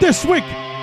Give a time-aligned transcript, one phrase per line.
[0.00, 0.42] This week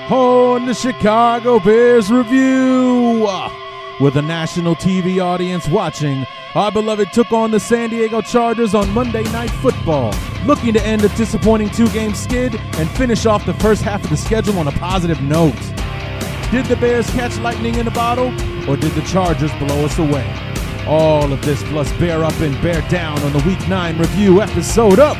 [0.10, 3.52] on the Chicago Bears Review, uh,
[4.00, 8.90] with a national TV audience watching, our beloved took on the San Diego Chargers on
[8.92, 10.14] Monday Night Football,
[10.46, 14.10] looking to end a disappointing two game skid and finish off the first half of
[14.10, 15.60] the schedule on a positive note.
[16.52, 18.28] Did the Bears catch lightning in a bottle,
[18.70, 20.26] or did the Chargers blow us away?
[20.88, 25.00] All of this plus bear up and bear down on the Week 9 review episode
[25.00, 25.18] of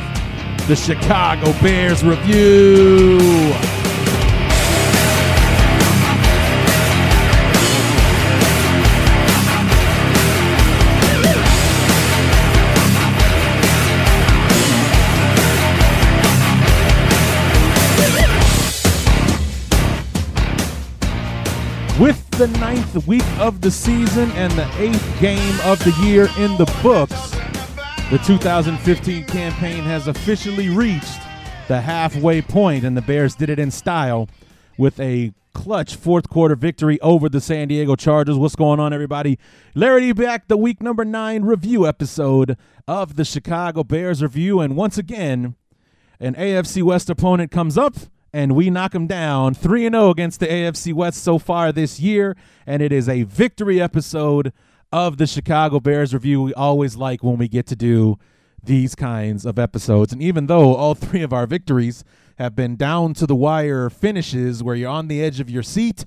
[0.66, 3.18] the Chicago Bears Review.
[22.00, 26.56] With the ninth week of the season and the eighth game of the year in
[26.56, 27.36] the books,
[28.10, 31.20] the 2015 campaign has officially reached
[31.66, 34.28] the halfway point, and the Bears did it in style
[34.78, 38.36] with a clutch fourth quarter victory over the San Diego Chargers.
[38.36, 39.40] What's going on, everybody?
[39.74, 44.60] Larry back, the week number nine review episode of the Chicago Bears review.
[44.60, 45.56] And once again,
[46.20, 47.96] an AFC West opponent comes up
[48.32, 52.36] and we knock them down 3 0 against the AFC West so far this year.
[52.66, 54.52] And it is a victory episode
[54.92, 56.42] of the Chicago Bears review.
[56.42, 58.18] We always like when we get to do
[58.62, 60.12] these kinds of episodes.
[60.12, 62.04] And even though all three of our victories
[62.38, 66.04] have been down to the wire finishes where you're on the edge of your seat,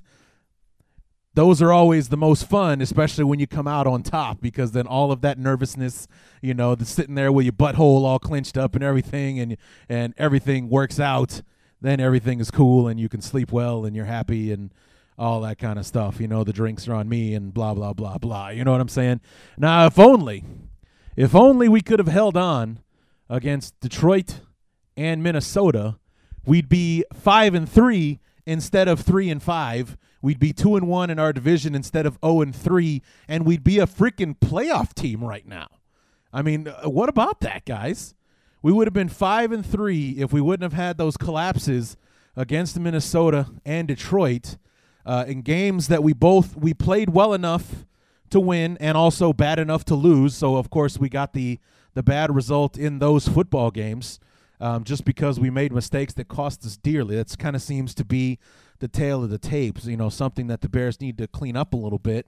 [1.36, 4.88] those are always the most fun, especially when you come out on top, because then
[4.88, 6.08] all of that nervousness,
[6.42, 9.56] you know, the sitting there with your butthole all clenched up and everything, and
[9.88, 11.42] and everything works out
[11.82, 14.74] then everything is cool and you can sleep well and you're happy and
[15.20, 16.20] all that kind of stuff.
[16.20, 18.50] You know, the drinks are on me and blah blah blah blah.
[18.50, 19.22] You know what I'm saying?
[19.58, 20.44] Now, if only,
[21.16, 22.80] if only we could have held on
[23.30, 24.42] against Detroit
[24.98, 25.98] and Minnesota,
[26.46, 29.98] we'd be five and three instead of three and five.
[30.22, 33.64] We'd be two and one in our division instead of zero and three, and we'd
[33.64, 35.68] be a freaking playoff team right now.
[36.34, 38.16] I mean, uh, what about that, guys?
[38.62, 41.96] we would have been five and three if we wouldn't have had those collapses
[42.36, 44.58] against Minnesota and Detroit
[45.10, 47.88] uh, in games that we both we played well enough
[48.30, 50.36] to win and also bad enough to lose.
[50.36, 51.58] So of course we got the
[51.96, 54.20] the bad result in those football games
[54.62, 57.16] um, just because we made mistakes that cost us dearly.
[57.16, 58.38] That kind of seems to be
[58.78, 59.88] the tale of the tapes.
[59.88, 62.28] You know, something that the Bears need to clean up a little bit.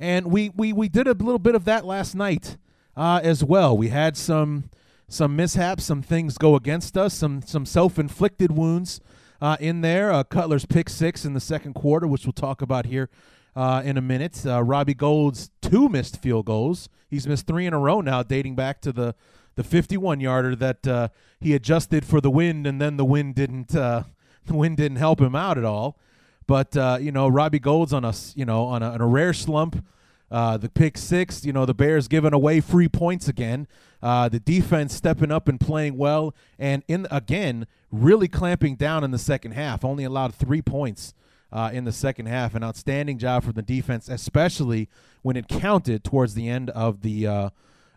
[0.00, 2.56] And we we we did a little bit of that last night
[2.96, 3.76] uh, as well.
[3.76, 4.70] We had some
[5.06, 9.02] some mishaps, some things go against us, some some self-inflicted wounds
[9.42, 10.10] uh, in there.
[10.12, 13.10] Uh, Cutler's pick six in the second quarter, which we'll talk about here
[13.56, 14.46] uh, in a minute.
[14.46, 16.88] Uh, Robbie Gould's two missed field goals.
[17.10, 19.14] He's missed three in a row now, dating back to the
[19.54, 21.08] the 51 yarder that uh,
[21.38, 24.04] he adjusted for the wind, and then the wind didn't uh,
[24.46, 25.98] the wind didn't help him out at all.
[26.46, 29.84] But you know, Robbie Gould's on a you know on a, on a rare slump.
[30.32, 33.68] Uh, the pick six, you know, the Bears giving away free points again.
[34.02, 39.10] Uh, the defense stepping up and playing well, and in again really clamping down in
[39.10, 39.84] the second half.
[39.84, 41.12] Only allowed three points
[41.52, 42.54] uh, in the second half.
[42.54, 44.88] An outstanding job from the defense, especially
[45.20, 47.50] when it counted towards the end of the uh,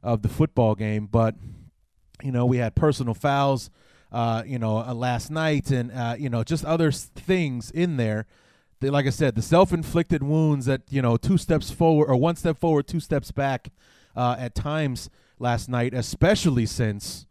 [0.03, 1.07] of the football game.
[1.09, 1.35] But
[2.21, 3.69] you know, we had personal fouls.
[4.11, 8.25] Uh, you know, uh, last night, and you know, just other things in there
[8.89, 12.57] like I said, the self-inflicted wounds that you know, two steps forward or one step
[12.57, 13.69] forward, two steps back,
[14.15, 15.09] uh, at times
[15.39, 17.25] last night, especially since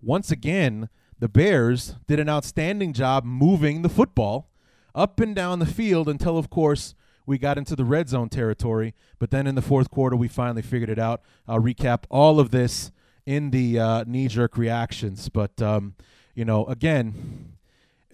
[0.00, 0.88] once again
[1.18, 4.48] the Bears did an outstanding job moving the football
[4.94, 6.94] up and down the field until, of course,
[7.26, 8.94] we got into the red zone territory.
[9.18, 11.20] But then in the fourth quarter, we finally figured it out.
[11.46, 12.92] I'll recap all of this
[13.26, 15.94] in the uh, knee-jerk reactions, but um,
[16.34, 17.56] you know, again,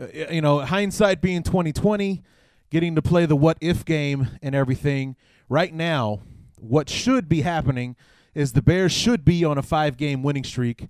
[0.01, 2.23] uh, you know, hindsight being twenty twenty
[2.71, 5.17] getting to play the what if game and everything.
[5.49, 6.21] Right now,
[6.59, 7.97] what should be happening
[8.35, 10.89] is the Bears should be on a five game winning streak.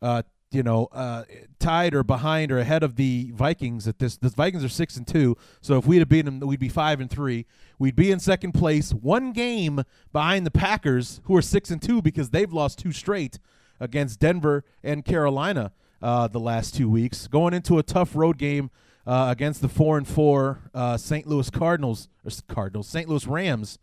[0.00, 1.24] Uh, you know, uh,
[1.58, 4.16] tied or behind or ahead of the Vikings at this.
[4.16, 7.00] The Vikings are six and two, so if we'd have beaten them, we'd be five
[7.00, 7.44] and three.
[7.78, 12.00] We'd be in second place, one game behind the Packers, who are six and two
[12.00, 13.38] because they've lost two straight
[13.78, 15.72] against Denver and Carolina.
[16.00, 18.70] uh, the last two weeks, going into a tough road game
[19.08, 21.26] uh, against the four and four uh, St.
[21.26, 23.08] Louis Cardinals or Cardinals St.
[23.08, 23.78] Louis Rams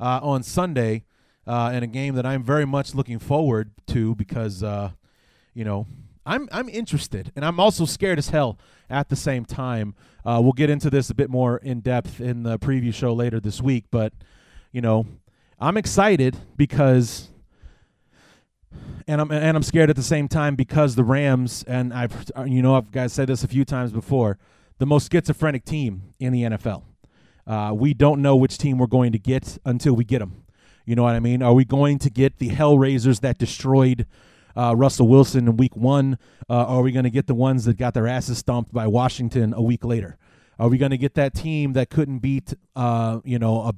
[0.00, 1.04] uh, on Sunday,
[1.46, 4.62] uh, in a game that I'm very much looking forward to because
[5.52, 5.86] you know
[6.24, 9.94] I'm I'm interested and I'm also scared as hell at the same time.
[10.24, 13.60] we'll get into this a bit more in depth in the preview show later this
[13.60, 14.14] week, but
[14.72, 15.06] you know
[15.58, 17.28] I'm excited because
[19.06, 22.62] and I'm and I'm scared at the same time because the Rams and I've you
[22.62, 24.38] know I've guys said this a few times before,
[24.80, 26.82] the most schizophrenic team in the NFL.
[27.46, 30.42] Uh, we don't know which team we're going to get until we get them.
[30.86, 31.42] You know what I mean?
[31.42, 34.06] Are we going to get the Hellraisers that destroyed
[34.56, 36.18] uh, Russell Wilson in Week One?
[36.48, 39.52] Uh, are we going to get the ones that got their asses stomped by Washington
[39.52, 40.16] a week later?
[40.58, 43.74] Are we going to get that team that couldn't beat, uh, you know, a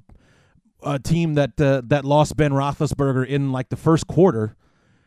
[0.85, 4.57] a team that uh, that lost Ben Roethlisberger in like the first quarter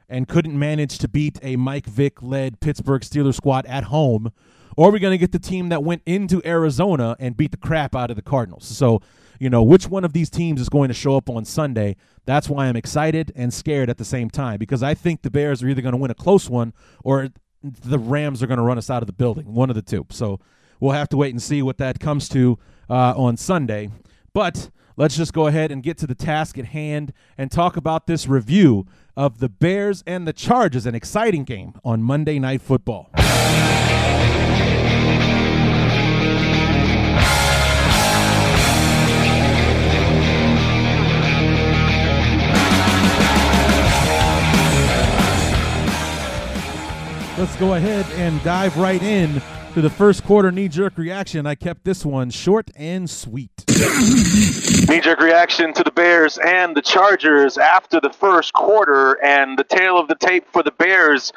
[0.08, 4.32] and couldn't manage to beat a Mike Vick led Pittsburgh Steelers squad at home,
[4.76, 7.58] or are we going to get the team that went into Arizona and beat the
[7.58, 8.66] crap out of the Cardinals?
[8.66, 9.02] So,
[9.40, 11.96] you know, which one of these teams is going to show up on Sunday?
[12.26, 15.64] That's why I'm excited and scared at the same time because I think the Bears
[15.64, 16.74] are either going to win a close one
[17.04, 17.30] or
[17.64, 20.06] the Rams are going to run us out of the building, one of the two.
[20.10, 20.40] So
[20.80, 23.90] we'll have to wait and see what that comes to uh, on Sunday.
[24.34, 28.08] But let's just go ahead and get to the task at hand and talk about
[28.08, 28.86] this review
[29.16, 33.10] of the Bears and the Chargers, an exciting game on Monday Night Football.
[47.38, 49.42] Let's go ahead and dive right in
[49.76, 51.46] to the first quarter knee jerk reaction.
[51.46, 53.66] I kept this one short and sweet.
[54.88, 59.66] Knee jerk reaction to the Bears and the Chargers after the first quarter, and the
[59.66, 61.34] tale of the tape for the Bears.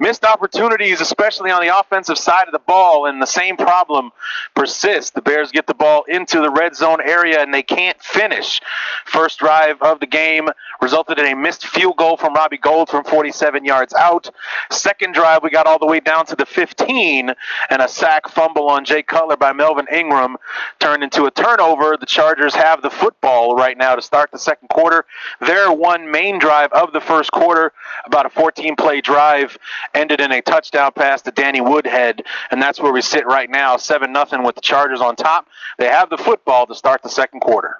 [0.00, 4.10] Missed opportunities, especially on the offensive side of the ball, and the same problem
[4.54, 5.12] persists.
[5.12, 8.60] The Bears get the ball into the red zone area and they can't finish.
[9.04, 10.48] First drive of the game
[10.82, 14.28] resulted in a missed field goal from Robbie Gould from 47 yards out.
[14.70, 17.32] Second drive, we got all the way down to the 15,
[17.70, 20.36] and a sack fumble on Jay Cutler by Melvin Ingram
[20.78, 21.96] turned into a turnover.
[21.98, 25.04] The Chargers have the football right now to start the second quarter.
[25.40, 27.72] Their one main drive of the first quarter,
[28.04, 29.56] about a 14 play drive,
[29.94, 33.76] ended in a touchdown pass to Danny Woodhead, and that's where we sit right now,
[33.76, 35.48] 7 nothing with the Chargers on top.
[35.78, 37.78] They have the football to start the second quarter.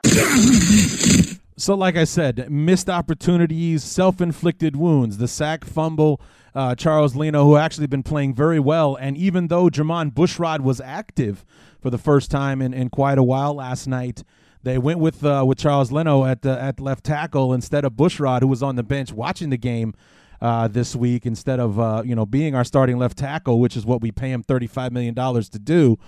[1.59, 6.21] So, like I said, missed opportunities, self inflicted wounds, the sack fumble.
[6.57, 10.81] Uh, Charles Leno, who actually been playing very well, and even though Jermon Bushrod was
[10.81, 11.45] active
[11.83, 14.25] for the first time in, in quite a while last night,
[14.63, 18.41] they went with uh, with Charles Leno at the at left tackle instead of Bushrod,
[18.41, 19.95] who was on the bench watching the game
[20.41, 23.85] uh, this week instead of uh, you know being our starting left tackle, which is
[23.85, 25.99] what we pay him thirty five million dollars to do.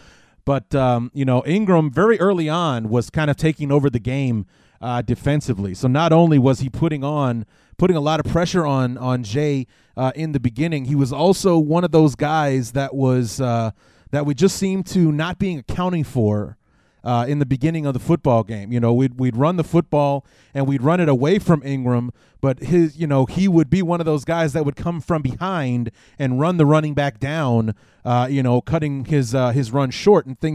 [0.47, 4.47] But um, you know Ingram very early on was kind of taking over the game
[4.81, 5.75] uh, defensively.
[5.75, 7.47] So not only was he putting on
[7.77, 9.67] putting a lot of pressure on on Jay
[9.97, 13.73] uh, in the beginning, he was also one of those guys that was uh,
[14.11, 16.57] that we just seemed to not being accounting for
[17.05, 18.73] uh, in the beginning of the football game.
[18.73, 22.61] You know, we'd we'd run the football and we'd run it away from Ingram, but
[22.61, 25.91] his, you know, he would be one of those guys that would come from behind
[26.19, 27.75] and run the running back down.
[28.05, 30.55] Uh, you know, cutting his uh, his run short and things.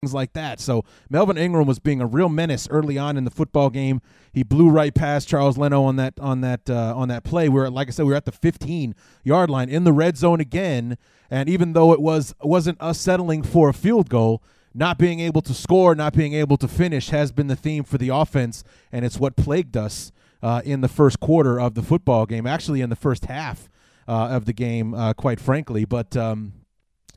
[0.00, 0.58] things like that.
[0.60, 4.00] So Melvin Ingram was being a real menace early on in the football game.
[4.32, 7.50] He blew right past Charles Leno on that on that uh, on that play.
[7.50, 10.40] Where, like I said, we were at the 15 yard line in the red zone
[10.40, 10.96] again.
[11.30, 14.42] And even though it was wasn't us settling for a field goal,
[14.72, 17.98] not being able to score, not being able to finish has been the theme for
[17.98, 22.24] the offense, and it's what plagued us uh, in the first quarter of the football
[22.24, 22.46] game.
[22.46, 23.68] Actually, in the first half
[24.08, 25.84] uh, of the game, uh, quite frankly.
[25.84, 26.54] But um,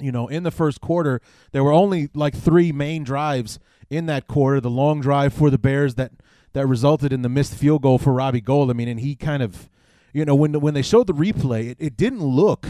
[0.04, 4.28] you know, in the first quarter, there were only like three main drives in that
[4.28, 4.60] quarter.
[4.60, 6.12] The long drive for the Bears that
[6.54, 8.70] that resulted in the missed field goal for Robbie Gould.
[8.70, 9.70] I mean, and he kind of,
[10.14, 12.68] you know, when when they showed the replay, it, it didn't look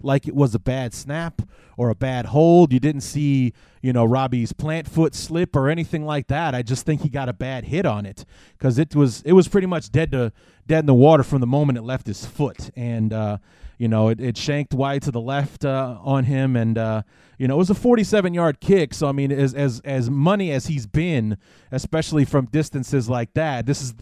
[0.00, 1.42] like it was a bad snap
[1.76, 2.72] or a bad hold.
[2.72, 6.54] You didn't see, you know, Robbie's plant foot slip or anything like that.
[6.54, 9.48] I just think he got a bad hit on it because it was it was
[9.48, 10.32] pretty much dead to
[10.66, 13.38] dead in the water from the moment it left his foot, and uh,
[13.78, 17.02] you know it, it shanked wide to the left uh, on him, and uh,
[17.38, 18.94] you know it was a 47 yard kick.
[18.94, 21.36] So I mean, as as as money as he's been,
[21.70, 23.94] especially from distances like that, this is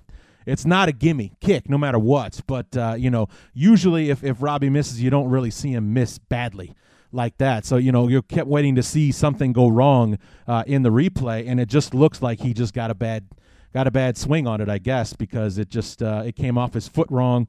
[0.46, 2.40] it's not a gimme kick no matter what.
[2.46, 6.18] But uh, you know, usually if if Robbie misses, you don't really see him miss
[6.18, 6.74] badly
[7.14, 7.64] like that.
[7.64, 11.48] So you know, you kept waiting to see something go wrong uh, in the replay,
[11.48, 13.28] and it just looks like he just got a bad
[13.72, 16.74] got a bad swing on it, I guess, because it just uh, it came off
[16.74, 17.48] his foot wrong.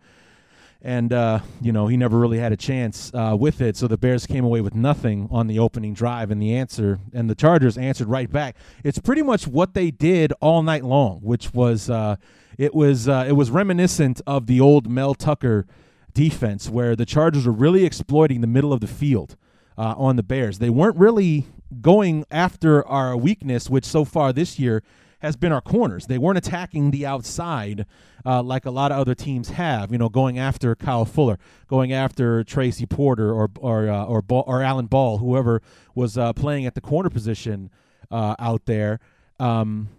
[0.81, 3.97] And uh, you know he never really had a chance uh, with it, so the
[3.97, 7.75] Bears came away with nothing on the opening drive, and the answer and the Chargers
[7.75, 8.55] answered right back.
[8.83, 12.17] It's pretty much what they did all night long, which was uh,
[12.57, 15.65] it was uh, it was reminiscent of the old Mel Tucker
[16.13, 19.35] defense, where the Chargers were really exploiting the middle of the field
[19.77, 20.59] uh, on the Bears.
[20.59, 21.47] They weren't really
[21.81, 24.83] going after our weakness, which so far this year
[25.19, 26.05] has been our corners.
[26.05, 27.85] They weren't attacking the outside
[28.25, 29.91] uh, like a lot of other teams have.
[29.91, 34.43] You know, going after Kyle Fuller, going after Tracy Porter or or uh, or, Ball,
[34.47, 35.61] or Alan Ball, whoever
[35.93, 37.69] was uh, playing at the corner position
[38.11, 38.99] uh, out there.
[39.39, 39.89] Um,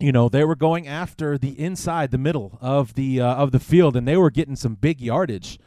[0.00, 3.60] you know they were going after the inside the middle of the uh, of the
[3.60, 5.58] field and they were getting some big yardage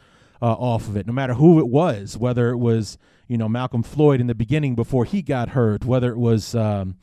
[0.41, 3.83] uh, off of it no matter who it was whether it was you know Malcolm
[3.83, 6.95] Floyd in the beginning before he got hurt whether it was um,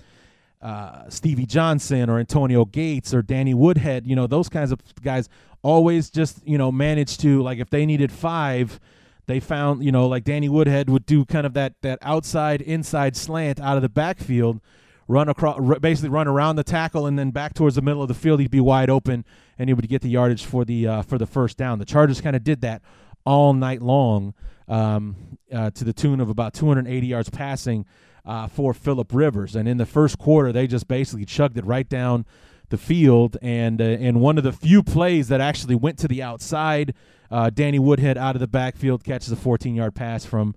[0.63, 5.29] uh, Stevie Johnson or Antonio Gates or Danny Woodhead you know those kinds of guys
[5.63, 8.79] always just you know managed to like if they needed five
[9.27, 13.17] they found you know like Danny Woodhead would do kind of that that outside inside
[13.17, 14.61] slant out of the backfield
[15.09, 18.15] run across, basically run around the tackle and then back towards the middle of the
[18.15, 18.41] field.
[18.41, 19.25] He'd be wide open
[19.59, 21.79] and he would get the yardage for the uh, for the first down.
[21.79, 22.83] The Chargers kind of did that
[23.25, 24.35] all night long
[24.69, 27.85] um, uh, to the tune of about 280 yards passing
[28.25, 29.55] uh, for Philip Rivers.
[29.55, 32.27] And in the first quarter, they just basically chugged it right down
[32.69, 33.37] the field.
[33.43, 36.95] And and uh, one of the few plays that actually went to the outside,
[37.31, 40.55] uh, Danny Woodhead out of the backfield catches a 14 yard pass from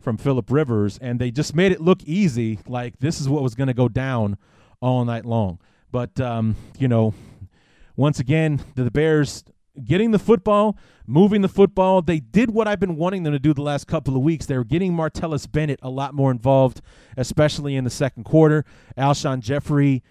[0.00, 3.54] from Philip Rivers, and they just made it look easy, like this is what was
[3.54, 4.36] going to go down
[4.80, 5.58] all night long.
[5.92, 7.14] But um, you know,
[7.96, 9.44] once again, the Bears
[9.84, 10.76] getting the football,
[11.06, 12.02] moving the football.
[12.02, 14.46] They did what I've been wanting them to do the last couple of weeks.
[14.46, 16.80] They were getting Martellus Bennett a lot more involved,
[17.16, 18.64] especially in the second quarter.
[18.96, 20.02] Alshon Jeffery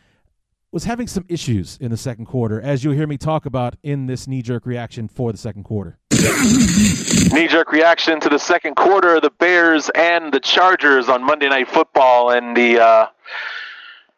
[0.71, 4.05] was having some issues in the second quarter, as you'll hear me talk about in
[4.05, 5.97] this knee jerk reaction for the second quarter.
[7.33, 11.47] Knee jerk reaction to the second quarter, of the Bears and the Chargers on Monday
[11.47, 13.07] Night Football, and the uh,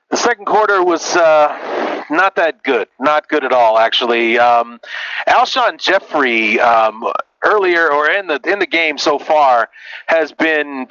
[0.10, 4.39] the second quarter was uh, not that good, not good at all, actually.
[4.39, 4.79] Um,
[5.27, 6.60] Alshon Jeffery.
[6.60, 7.03] um,
[7.43, 9.70] earlier or in the in the game so far
[10.08, 10.88] has been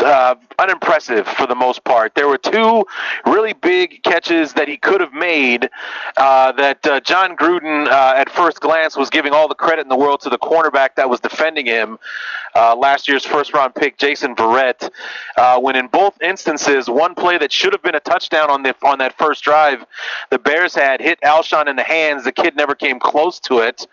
[0.00, 2.14] uh, unimpressive for the most part.
[2.14, 2.84] There were two
[3.26, 5.70] really big catches that he could have made
[6.16, 9.88] uh, that uh, Jon Gruden, uh, at first glance, was giving all the credit in
[9.88, 11.98] the world to the cornerback that was defending him,
[12.54, 14.90] uh, last year's first round pick, Jason Verrett.
[15.36, 18.74] Uh, when in both instances, one play that should have been a touchdown on the
[18.82, 19.84] on that first drive,
[20.30, 22.24] the Bears had hit Alshon in the hands.
[22.24, 23.86] The kid never came close to it.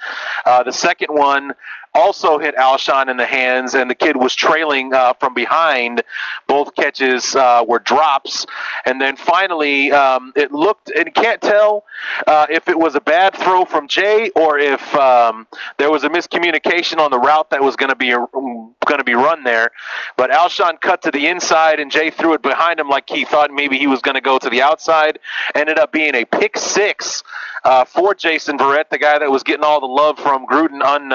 [0.45, 1.53] the second one
[1.93, 6.03] also hit Alshon in the hands, and the kid was trailing uh, from behind.
[6.47, 8.45] Both catches uh, were drops,
[8.85, 11.85] and then finally, um, it looked and can't tell
[12.27, 16.09] uh, if it was a bad throw from Jay or if um, there was a
[16.09, 19.71] miscommunication on the route that was going to be going to be run there.
[20.17, 23.51] But Alshon cut to the inside, and Jay threw it behind him like he thought
[23.51, 25.19] maybe he was going to go to the outside.
[25.55, 27.23] Ended up being a pick six
[27.63, 31.11] uh, for Jason Verrett, the guy that was getting all the love from Gruden on,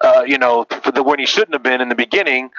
[0.00, 2.50] uh, you know, the, when he shouldn't have been in the beginning.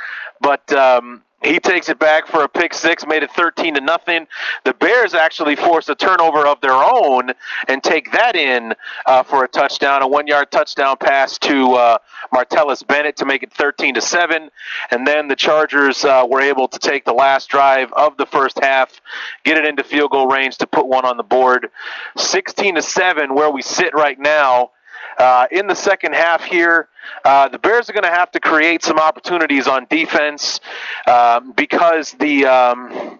[0.42, 4.28] But um, he takes it back for a pick six, made it 13 to nothing.
[4.64, 7.32] The Bears actually force a turnover of their own
[7.68, 8.74] and take that in
[9.06, 11.98] uh, for a touchdown, a one-yard touchdown pass to uh,
[12.34, 14.50] Martellus Bennett to make it 13 to seven.
[14.92, 18.60] And then the Chargers uh, were able to take the last drive of the first
[18.60, 19.00] half,
[19.44, 21.70] get it into field goal range to put one on the board,
[22.18, 24.72] 16 to seven, where we sit right now.
[25.18, 26.90] Uh, in the second half here,
[27.24, 30.60] uh, the Bears are going to have to create some opportunities on defense
[31.08, 33.20] um, because the um,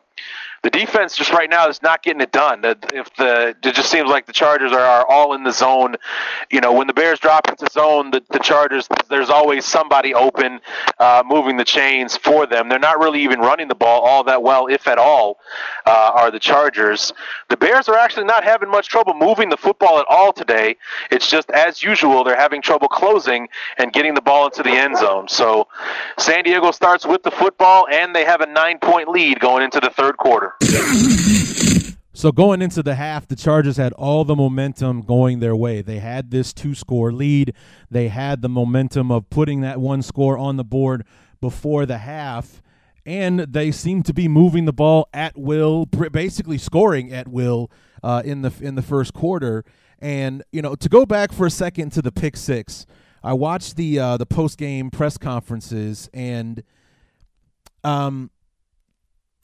[0.66, 2.62] the defense just right now is not getting it done.
[2.66, 5.96] If the it just seems like the Chargers are, are all in the zone.
[6.50, 10.60] You know, when the Bears drop into zone, the, the Chargers there's always somebody open,
[10.98, 12.68] uh, moving the chains for them.
[12.68, 15.38] They're not really even running the ball all that well, if at all.
[15.86, 17.14] Uh, are the Chargers?
[17.50, 20.78] The Bears are actually not having much trouble moving the football at all today.
[21.12, 24.98] It's just as usual they're having trouble closing and getting the ball into the end
[24.98, 25.28] zone.
[25.28, 25.68] So
[26.18, 29.80] San Diego starts with the football and they have a nine point lead going into
[29.80, 30.55] the third quarter.
[32.16, 35.82] So going into the half, the Chargers had all the momentum going their way.
[35.82, 37.54] They had this two-score lead.
[37.92, 41.06] They had the momentum of putting that one score on the board
[41.42, 42.62] before the half,
[43.06, 47.70] and they seemed to be moving the ball at will, basically scoring at will
[48.02, 49.66] uh, in the in the first quarter.
[50.00, 52.86] And you know, to go back for a second to the pick six,
[53.22, 56.64] I watched the uh, the post game press conferences, and
[57.84, 58.32] um,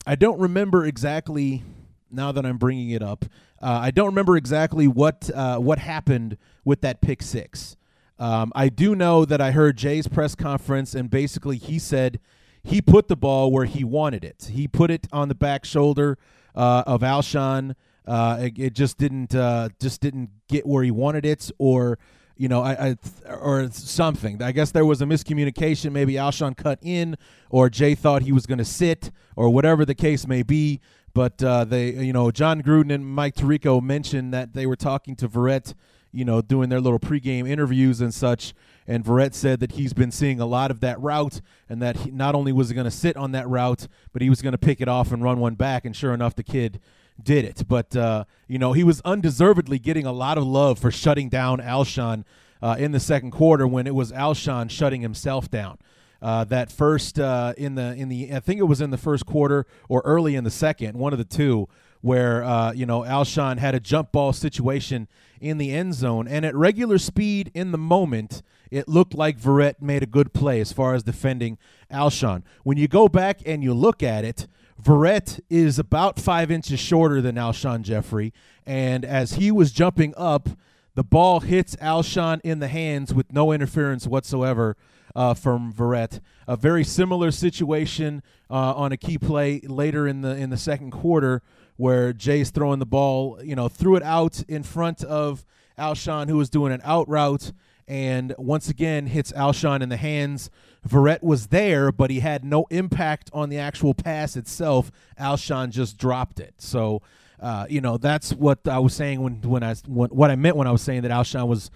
[0.06, 1.62] I don't remember exactly
[2.10, 3.24] now that I'm bringing it up.
[3.60, 7.76] Uh, I don't remember exactly what uh, what happened with that pick six.
[8.18, 12.20] Um, I do know that I heard Jay's press conference, and basically he said
[12.62, 14.50] he put the ball where he wanted it.
[14.52, 16.18] He put it on the back shoulder
[16.54, 17.74] uh, of Alshon.
[18.06, 21.98] Uh, it, it, just didn't uh, just didn't get where he wanted it, or
[22.36, 22.96] you know, I,
[23.26, 24.42] I, or something.
[24.42, 25.92] I guess there was a miscommunication.
[25.92, 27.16] Maybe Alshon cut in,
[27.50, 30.80] or Jay thought he was going to sit, or whatever the case may be.
[31.14, 35.14] But uh, they, you know, Jon Gruden and Mike Tirico mentioned that they were talking
[35.16, 35.74] to Verrett,
[36.10, 38.54] you know, doing their little pregame interviews and such.
[38.86, 42.10] And Verrett said that he's been seeing a lot of that route, and that he,
[42.10, 44.58] not only was he going to sit on that route, but he was going to
[44.58, 45.84] pick it off and run one back.
[45.84, 46.80] And sure enough, the kid
[47.22, 47.64] did it.
[47.68, 51.58] But uh, you know, he was undeservedly getting a lot of love for shutting down
[51.58, 52.24] Alshon
[52.60, 55.78] uh, in the second quarter when it was Alshon shutting himself down.
[56.22, 59.26] Uh, that first uh, in the in the I think it was in the first
[59.26, 61.68] quarter or early in the second, one of the two,
[62.00, 65.08] where uh, you know Alshon had a jump ball situation
[65.40, 69.82] in the end zone, and at regular speed in the moment, it looked like Verrett
[69.82, 71.58] made a good play as far as defending
[71.90, 72.44] Alshon.
[72.62, 74.46] When you go back and you look at it,
[74.82, 78.32] Verrett is about five inches shorter than Alshon Jeffery,
[78.66, 80.48] and as he was jumping up,
[80.94, 84.76] the ball hits Alshon in the hands with no interference whatsoever
[85.14, 86.20] uh, from Verrett.
[86.48, 90.90] A very similar situation uh, on a key play later in the in the second
[90.90, 91.42] quarter
[91.76, 95.44] where Jay's throwing the ball, you know, threw it out in front of
[95.78, 97.52] Alshon, who was doing an out route,
[97.92, 100.48] and once again hits Alshon in the hands.
[100.88, 104.90] Verrett was there, but he had no impact on the actual pass itself.
[105.20, 106.54] Alshon just dropped it.
[106.56, 107.02] So,
[107.38, 110.56] uh, you know, that's what I was saying when when I when, what I meant
[110.56, 111.70] when I was saying that Alshon was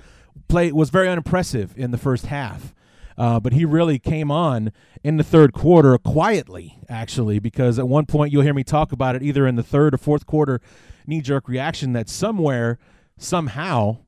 [0.48, 2.74] play was very unimpressive in the first half.
[3.18, 4.72] Uh, but he really came on
[5.05, 9.16] in the third quarter quietly, actually, because at one point you'll hear me talk about
[9.16, 10.62] it either in the third or fourth quarter
[11.07, 12.79] knee jerk reaction that somewhere,
[13.18, 13.98] somehow,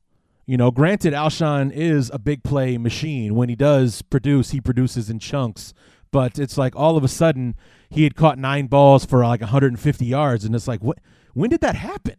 [0.49, 3.35] you know, granted, Alshon is a big play machine.
[3.35, 5.75] When he does produce, he produces in chunks.
[6.11, 7.55] But it's like all of a sudden
[7.91, 11.01] he had caught nine balls for like 150 yards, and it's like, what?
[11.35, 12.17] When did that happen?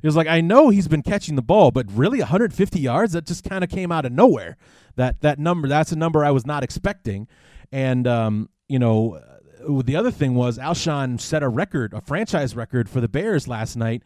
[0.00, 3.26] It was like I know he's been catching the ball, but really 150 yards that
[3.26, 4.56] just kind of came out of nowhere.
[4.94, 7.26] That that number that's a number I was not expecting,
[7.72, 12.54] and um, you know uh, the other thing was Alshon set a record, a franchise
[12.54, 14.04] record for the Bears last night.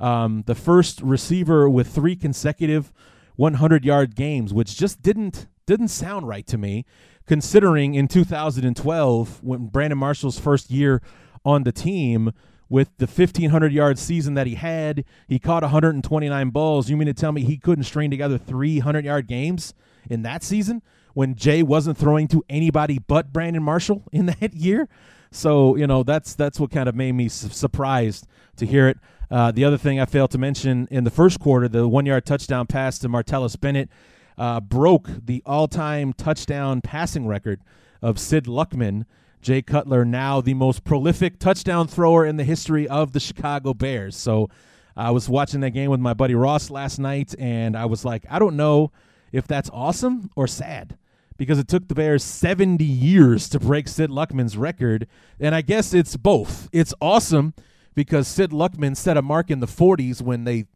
[0.00, 2.92] Um, the first receiver with three consecutive
[3.42, 6.84] 100 yard games, which just didn't didn't sound right to me,
[7.26, 11.02] considering in 2012 when Brandon Marshall's first year
[11.44, 12.30] on the team
[12.68, 15.04] with the 1500 yard season that he had.
[15.26, 16.88] He caught 129 balls.
[16.88, 19.74] You mean to tell me he couldn't string together 300 yard games
[20.08, 20.80] in that season
[21.14, 24.88] when Jay wasn't throwing to anybody but Brandon Marshall in that year?
[25.32, 28.28] So you know that's that's what kind of made me su- surprised
[28.58, 28.98] to hear it.
[29.32, 32.26] Uh, the other thing I failed to mention in the first quarter, the one yard
[32.26, 33.88] touchdown pass to Martellus Bennett
[34.36, 37.62] uh, broke the all time touchdown passing record
[38.02, 39.06] of Sid Luckman
[39.40, 44.16] Jay Cutler, now the most prolific touchdown thrower in the history of the Chicago Bears.
[44.16, 44.50] So
[44.94, 48.26] I was watching that game with my buddy Ross last night, and I was like,
[48.30, 48.92] I don't know
[49.32, 50.98] if that's awesome or sad
[51.38, 55.08] because it took the Bears 70 years to break Sid Luckman's record.
[55.40, 56.68] And I guess it's both.
[56.70, 57.54] It's awesome
[57.94, 60.66] because Sid Luckman set a mark in the 40s when they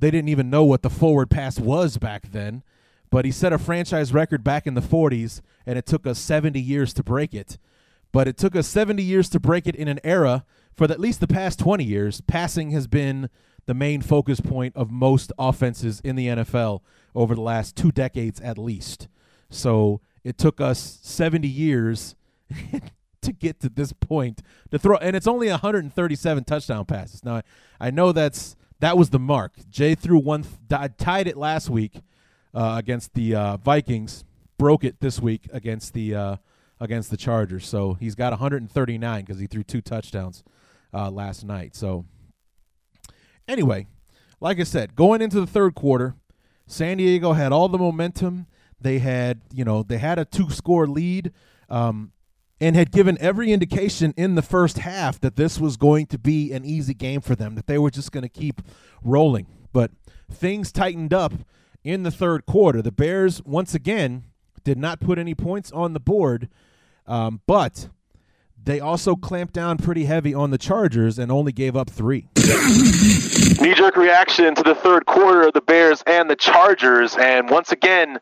[0.00, 2.62] they didn't even know what the forward pass was back then.
[3.10, 6.60] But he set a franchise record back in the 40s, and it took us 70
[6.60, 7.58] years to break it.
[8.12, 11.20] But it took us 70 years to break it in an era for at least
[11.20, 12.20] the past 20 years.
[12.20, 13.28] Passing has been
[13.66, 16.80] the main focus point of most offenses in the NFL
[17.14, 19.08] over the last two decades at least.
[19.50, 22.14] So it took us 70 years
[23.28, 27.24] to get to this point to throw, and it's only 137 touchdown passes.
[27.24, 27.42] Now,
[27.78, 29.52] I know that's that was the mark.
[29.70, 30.44] Jay threw one,
[30.98, 32.00] tied it last week
[32.54, 34.24] uh, against the uh, Vikings,
[34.56, 36.36] broke it this week against the uh,
[36.80, 37.66] against the Chargers.
[37.66, 40.42] So he's got 139 because he threw two touchdowns
[40.94, 41.74] uh, last night.
[41.76, 42.04] So
[43.46, 43.86] anyway,
[44.40, 46.14] like I said, going into the third quarter,
[46.66, 48.46] San Diego had all the momentum.
[48.80, 51.32] They had, you know, they had a two-score lead.
[51.68, 52.12] Um,
[52.60, 56.52] and had given every indication in the first half that this was going to be
[56.52, 58.62] an easy game for them, that they were just going to keep
[59.02, 59.46] rolling.
[59.72, 59.92] But
[60.30, 61.32] things tightened up
[61.84, 62.82] in the third quarter.
[62.82, 64.24] The Bears, once again,
[64.64, 66.48] did not put any points on the board,
[67.06, 67.88] um, but
[68.64, 72.28] they also clamped down pretty heavy on the Chargers and only gave up three.
[72.36, 77.16] Knee jerk reaction to the third quarter of the Bears and the Chargers.
[77.16, 78.18] And once again,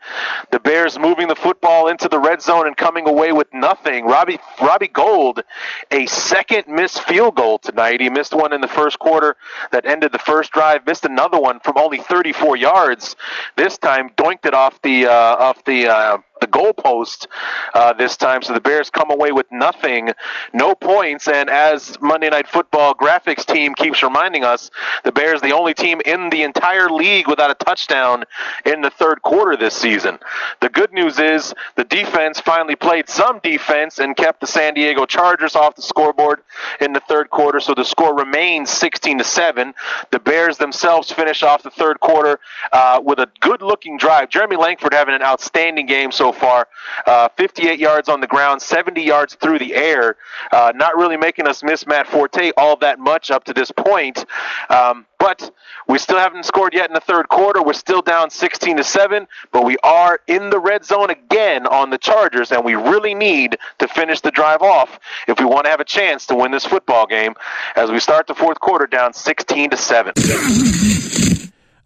[0.51, 4.07] the Bears moving the football into the red zone and coming away with nothing.
[4.07, 5.43] Robbie, Robbie Gould,
[5.91, 8.01] a second missed field goal tonight.
[8.01, 9.37] He missed one in the first quarter
[9.73, 13.17] that ended the first drive, missed another one from only 34 yards.
[13.57, 17.27] This time, doinked it off the, uh, off the, uh, the goalpost
[17.75, 18.43] uh, this time.
[18.43, 20.11] So the Bears come away with nothing,
[20.53, 21.29] no points.
[21.29, 24.71] And as Monday Night Football graphics team keeps reminding us,
[25.05, 28.25] the Bears the only team in the entire league without a touchdown
[28.65, 30.19] in the third quarter this season.
[30.61, 35.07] The good news is the defense finally played some defense and kept the San Diego
[35.07, 36.41] Chargers off the scoreboard
[36.81, 37.61] in the third quarter.
[37.61, 39.75] So the score remains 16 to seven.
[40.11, 42.41] The Bears themselves finish off the third quarter
[42.73, 44.29] uh, with a good-looking drive.
[44.29, 46.67] Jeremy Langford having an outstanding game so so far.
[47.07, 50.17] Uh, 58 yards on the ground, 70 yards through the air.
[50.53, 54.25] Uh, not really making us miss Matt Forte all that much up to this point.
[54.69, 55.51] Um, but
[55.89, 57.63] we still haven't scored yet in the third quarter.
[57.63, 61.91] We're still down 16 to 7, but we are in the red zone again on
[61.91, 65.71] the Chargers, and we really need to finish the drive off if we want to
[65.71, 67.35] have a chance to win this football game
[67.77, 70.13] as we start the fourth quarter down 16 to 7.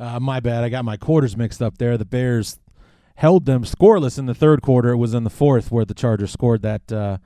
[0.00, 0.64] Uh, my bad.
[0.64, 1.98] I got my quarters mixed up there.
[1.98, 2.58] The Bears
[3.20, 4.88] held them scoreless in the third quarter.
[4.88, 7.18] It was in the fourth where the Chargers scored that uh,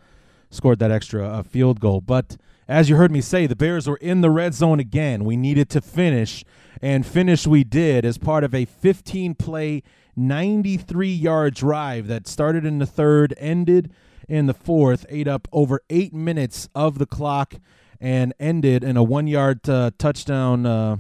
[0.51, 2.01] scored that extra uh, field goal.
[2.01, 5.25] But as you heard me say, the Bears were in the red zone again.
[5.25, 6.45] We needed to finish,
[6.83, 9.85] and finish we did as part of a 15 play,
[10.17, 13.93] 93 yard drive that started in the third, ended
[14.29, 17.55] in the fourth, ate up over eight minutes of the clock,
[18.01, 20.67] and ended in a one yard uh, touchdown.
[20.67, 20.97] Uh,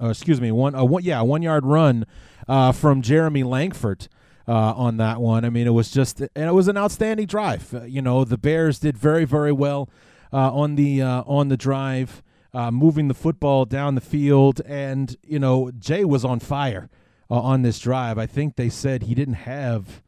[0.00, 2.06] uh, excuse me, one, a one, yeah, one yard run
[2.48, 4.08] uh, from Jeremy Langford.
[4.46, 7.72] Uh, on that one, I mean, it was just, and it was an outstanding drive.
[7.72, 9.88] Uh, you know, the Bears did very, very well
[10.34, 15.38] uh, on the uh, on the drive, moving the football down the field, and you
[15.38, 16.90] know, Jay was on fire
[17.30, 18.18] on this drive.
[18.18, 20.02] I think they said he didn't have.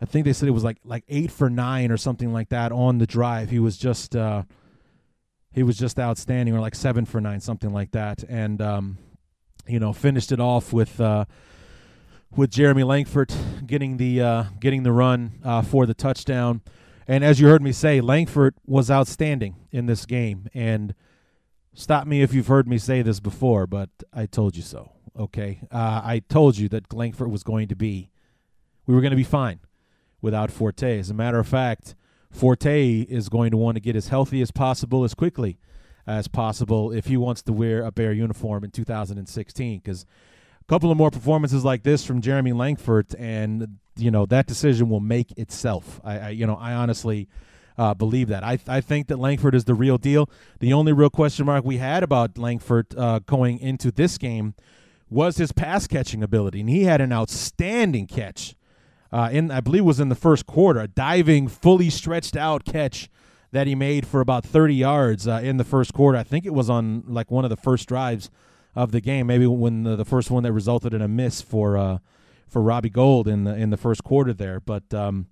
[0.00, 2.72] I think they said it was like like eight for nine or something like that
[2.72, 3.50] on the drive.
[3.50, 4.16] He was just
[5.52, 8.98] he was just outstanding, or like seven for nine, something like that, and um,
[9.66, 11.24] you know finished it off with uh,
[12.36, 13.32] with Jeremy Langford
[13.66, 16.62] getting the uh, getting the run uh, for the touchdown.
[17.06, 20.48] And as you heard me say, Langford was outstanding in this game.
[20.52, 20.94] And
[21.72, 24.92] stop me if you've heard me say this before, but I told you so.
[25.18, 28.10] Okay, uh, I told you that Langford was going to be,
[28.86, 29.60] we were going to be fine
[30.20, 30.98] without Forte.
[30.98, 31.96] As a matter of fact,
[32.30, 35.58] Forte is going to want to get as healthy as possible as quickly
[36.06, 39.78] as possible if he wants to wear a Bear uniform in 2016.
[39.78, 40.06] Because
[40.68, 45.00] couple of more performances like this from Jeremy Langford, and you know that decision will
[45.00, 46.00] make itself.
[46.04, 47.28] I, I you know, I honestly.
[47.76, 48.42] Uh, believe that.
[48.42, 50.28] I, I think that Langford is the real deal.
[50.58, 54.54] The only real question mark we had about Langford uh, going into this game
[55.08, 58.56] was his pass catching ability, and he had an outstanding catch.
[59.12, 63.08] Uh, in I believe was in the first quarter, a diving, fully stretched out catch
[63.52, 66.18] that he made for about 30 yards uh, in the first quarter.
[66.18, 68.28] I think it was on like one of the first drives
[68.78, 71.76] of the game, maybe when the, the first one that resulted in a miss for
[71.76, 71.98] uh,
[72.46, 74.60] for Robbie Gould in the in the first quarter there.
[74.60, 75.26] But um,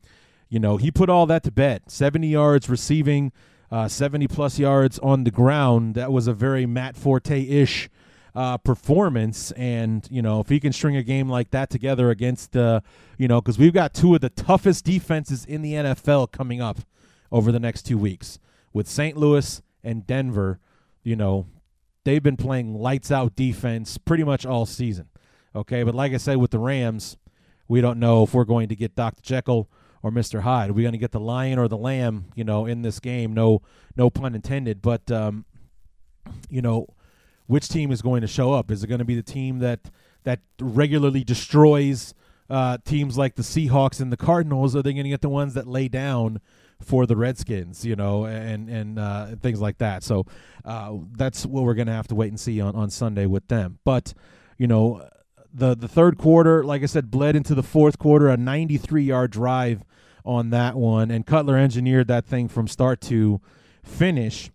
[0.48, 1.82] you know he put all that to bed.
[1.86, 3.30] 70 yards receiving,
[3.70, 5.94] uh, 70 plus yards on the ground.
[5.94, 7.88] That was a very Matt Forte ish.
[8.34, 9.50] Uh, performance.
[9.52, 12.82] And, you know, if he can string a game like that together against, uh,
[13.16, 16.80] you know, because we've got two of the toughest defenses in the NFL coming up
[17.32, 18.38] over the next two weeks.
[18.74, 19.16] With St.
[19.16, 20.60] Louis and Denver,
[21.02, 21.46] you know,
[22.06, 25.08] they've been playing lights out defense pretty much all season.
[25.54, 27.16] Okay, but like I said, with the Rams,
[27.66, 29.20] we don't know if we're going to get Dr.
[29.22, 29.68] Jekyll
[30.02, 30.42] or Mr.
[30.42, 30.70] Hyde.
[30.70, 33.34] Are we going to get the lion or the lamb, you know, in this game?
[33.34, 33.60] No,
[33.96, 34.82] no pun intended.
[34.82, 35.46] But, um,
[36.48, 36.86] you know,
[37.46, 38.70] which team is going to show up?
[38.70, 39.90] Is it going to be the team that
[40.22, 42.14] that regularly destroys
[42.48, 44.76] uh, teams like the Seahawks and the Cardinals?
[44.76, 46.40] Are they going to get the ones that lay down
[46.82, 50.02] for the Redskins, you know, and and uh, things like that.
[50.02, 50.26] So
[50.64, 53.78] uh, that's what we're gonna have to wait and see on, on Sunday with them.
[53.84, 54.14] But
[54.58, 55.08] you know,
[55.52, 59.30] the the third quarter, like I said, bled into the fourth quarter, a 93 yard
[59.30, 59.82] drive
[60.24, 63.40] on that one, and Cutler engineered that thing from start to
[63.82, 64.50] finish.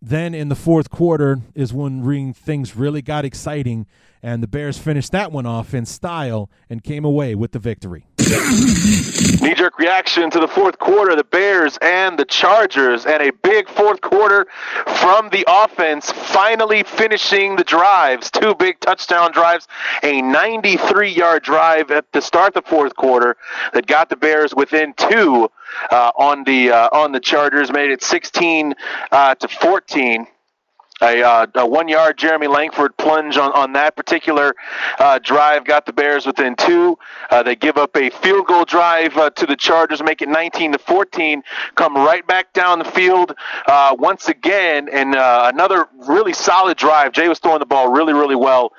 [0.00, 3.86] Then in the fourth quarter is when things really got exciting,
[4.24, 8.06] and the Bears finished that one off in style and came away with the victory.
[8.18, 13.68] Knee jerk reaction to the fourth quarter, the Bears and the Chargers, and a big
[13.68, 14.46] fourth quarter
[14.86, 18.30] from the offense, finally finishing the drives.
[18.30, 19.68] Two big touchdown drives,
[20.02, 23.36] a 93 yard drive at the start of the fourth quarter
[23.74, 25.50] that got the Bears within two
[25.90, 28.74] uh, on the uh, on the Chargers, made it 16
[29.12, 30.26] uh, to 14
[31.04, 34.54] a, uh, a one yard Jeremy Langford plunge on, on that particular
[34.98, 36.98] uh, drive got the Bears within two.
[37.30, 40.72] Uh, they give up a field goal drive uh, to the Chargers, make it 19
[40.72, 41.42] to 14.
[41.74, 43.34] Come right back down the field
[43.66, 47.12] uh, once again, and uh, another really solid drive.
[47.12, 48.72] Jay was throwing the ball really, really well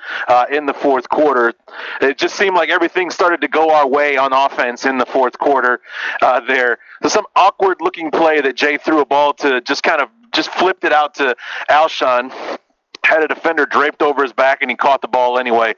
[0.50, 1.52] in the fourth quarter.
[2.00, 5.38] It just seemed like everything started to go our way on offense in the fourth
[5.38, 5.80] quarter.
[6.46, 10.50] there, some awkward looking play that Jay threw a ball to just kind of just
[10.50, 11.36] flipped it out to
[11.70, 12.32] Alshon
[13.06, 15.74] had a defender draped over his back and he caught the ball anyway.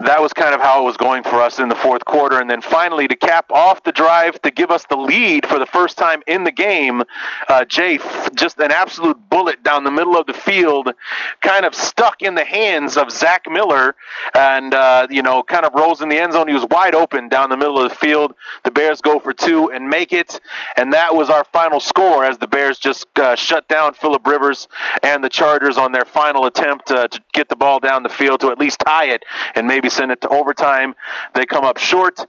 [0.00, 2.40] That was kind of how it was going for us in the fourth quarter.
[2.40, 5.66] And then finally, to cap off the drive to give us the lead for the
[5.66, 7.02] first time in the game,
[7.48, 7.98] uh, Jay,
[8.34, 10.92] just an absolute bullet down the middle of the field,
[11.40, 13.94] kind of stuck in the hands of Zach Miller
[14.34, 16.48] and, uh, you know, kind of rolls in the end zone.
[16.48, 18.34] He was wide open down the middle of the field.
[18.64, 20.40] The Bears go for two and make it.
[20.76, 24.68] And that was our final score as the Bears just uh, shut down Philip Rivers
[25.02, 28.40] and the Chargers on their final attempt uh, to get the ball down the field
[28.40, 30.94] to at least tie it and maybe send it to overtime.
[31.34, 32.26] They come up short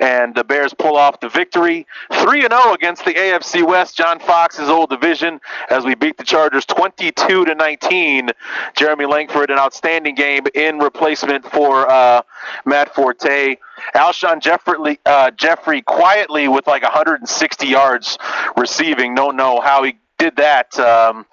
[0.00, 1.86] and the Bears pull off the victory.
[2.12, 5.40] 3 0 against the AFC West, John Fox's old division,
[5.70, 8.30] as we beat the Chargers 22 to 19.
[8.74, 12.22] Jeremy Langford, an outstanding game in replacement for uh,
[12.64, 13.56] Matt Forte.
[13.94, 18.18] Alshon Jeffery, uh, Jeffery quietly with like 160 yards
[18.56, 19.14] receiving.
[19.14, 20.78] Don't know how he did that.
[20.78, 21.26] Um,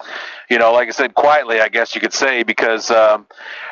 [0.50, 3.26] you know, like I said, quietly, I guess you could say, because um,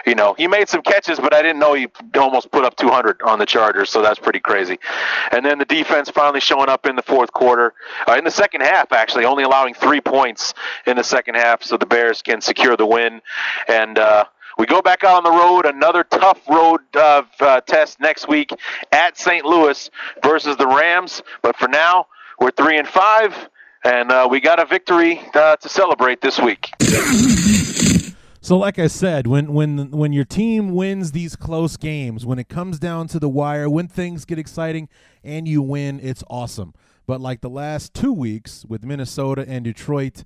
[0.07, 3.23] you know he made some catches, but I didn't know he almost put up 200
[3.23, 4.79] on the Chargers, so that's pretty crazy.
[5.33, 7.75] And then the defense finally showing up in the fourth quarter,
[8.09, 10.55] uh, in the second half, actually, only allowing three points
[10.87, 13.20] in the second half, so the Bears can secure the win.
[13.68, 14.25] And uh,
[14.59, 18.51] we go back out on the road, another tough road uh, uh, test next week
[18.92, 19.44] at St.
[19.44, 19.90] Louis
[20.23, 21.23] versus the Rams.
[21.42, 22.07] But for now,
[22.38, 23.35] we're three and five
[23.85, 26.71] and uh, we got a victory uh, to celebrate this week.
[28.43, 32.49] So, like I said, when when when your team wins these close games, when it
[32.49, 34.88] comes down to the wire, when things get exciting
[35.23, 36.73] and you win, it's awesome.
[37.07, 40.25] But like the last two weeks with Minnesota and Detroit,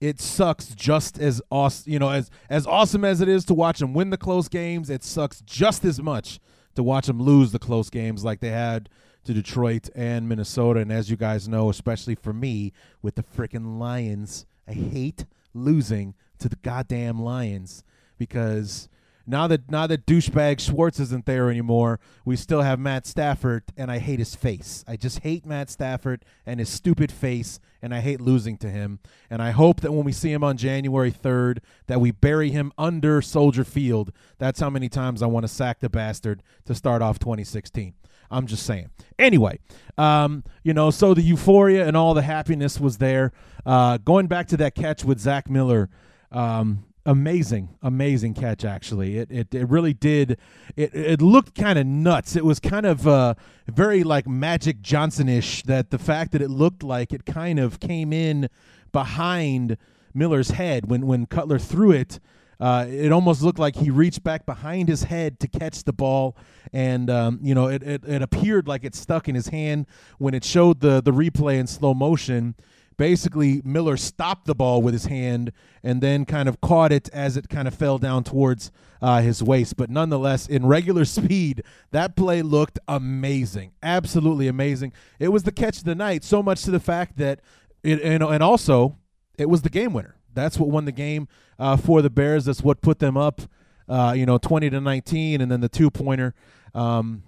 [0.00, 1.92] it sucks just as awesome.
[1.92, 4.90] You know, as as awesome as it is to watch them win the close games,
[4.90, 6.40] it sucks just as much
[6.74, 8.88] to watch them lose the close games like they had
[9.24, 10.80] to Detroit and Minnesota.
[10.80, 16.14] And as you guys know, especially for me with the freaking Lions, I hate losing
[16.38, 17.84] to the goddamn Lions
[18.18, 18.88] because
[19.26, 23.90] now that now that douchebag Schwartz isn't there anymore, we still have Matt Stafford, and
[23.90, 24.84] I hate his face.
[24.88, 28.98] I just hate Matt Stafford and his stupid face, and I hate losing to him.
[29.30, 32.72] And I hope that when we see him on January third, that we bury him
[32.76, 34.12] under Soldier Field.
[34.38, 37.94] That's how many times I want to sack the bastard to start off 2016.
[38.32, 38.90] I'm just saying.
[39.18, 39.60] Anyway,
[39.98, 43.32] um, you know, so the euphoria and all the happiness was there.
[43.64, 45.90] Uh, going back to that catch with Zach Miller,
[46.32, 48.64] um, amazing, amazing catch.
[48.64, 50.38] Actually, it it, it really did.
[50.76, 52.34] It it looked kind of nuts.
[52.34, 53.34] It was kind of uh,
[53.68, 55.62] very like Magic Johnson-ish.
[55.64, 58.48] That the fact that it looked like it kind of came in
[58.90, 59.76] behind
[60.14, 62.18] Miller's head when when Cutler threw it.
[62.62, 66.36] Uh, it almost looked like he reached back behind his head to catch the ball,
[66.72, 69.84] and um, you know it, it, it appeared like it stuck in his hand
[70.18, 72.54] when it showed the the replay in slow motion.
[72.96, 75.50] Basically, Miller stopped the ball with his hand
[75.82, 78.70] and then kind of caught it as it kind of fell down towards
[79.00, 79.76] uh, his waist.
[79.76, 84.92] But nonetheless, in regular speed, that play looked amazing, absolutely amazing.
[85.18, 87.40] It was the catch of the night, so much to the fact that
[87.82, 88.98] it and, and also
[89.36, 91.28] it was the game winner that's what won the game
[91.62, 92.46] uh, for the Bears.
[92.46, 93.40] That's what put them up,
[93.88, 96.34] uh, you know, twenty to nineteen, and then the two pointer,
[96.74, 97.22] um,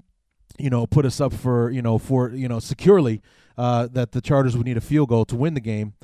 [0.59, 3.23] you know, put us up for you know for you know securely
[3.57, 5.94] uh, that the Chargers would need a field goal to win the game.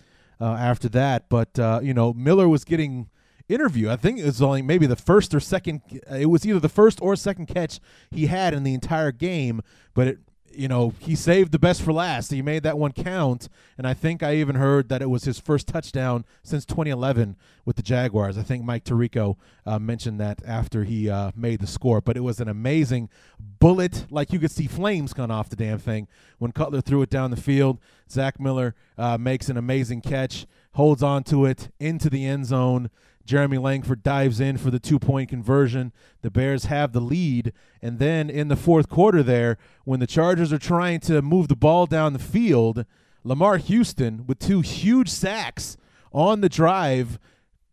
[0.42, 3.10] Uh, after that, but uh, you know, Miller was getting
[3.46, 3.90] interview.
[3.90, 5.82] I think it was only maybe the first or second.
[6.10, 7.78] It was either the first or second catch
[8.10, 9.60] he had in the entire game,
[9.92, 10.18] but it
[10.52, 12.30] you know, he saved the best for last.
[12.30, 15.38] He made that one count, and I think I even heard that it was his
[15.38, 18.36] first touchdown since 2011 with the Jaguars.
[18.36, 22.20] I think Mike Tirico uh, mentioned that after he uh, made the score, but it
[22.20, 23.08] was an amazing
[23.38, 26.08] bullet, like you could see flames come off the damn thing
[26.38, 27.78] when Cutler threw it down the field.
[28.10, 32.90] Zach Miller uh, makes an amazing catch, holds on to it into the end zone.
[33.30, 35.92] Jeremy Langford dives in for the two point conversion.
[36.22, 37.52] The Bears have the lead.
[37.80, 41.54] And then in the fourth quarter, there, when the Chargers are trying to move the
[41.54, 42.84] ball down the field,
[43.22, 45.76] Lamar Houston, with two huge sacks
[46.12, 47.20] on the drive,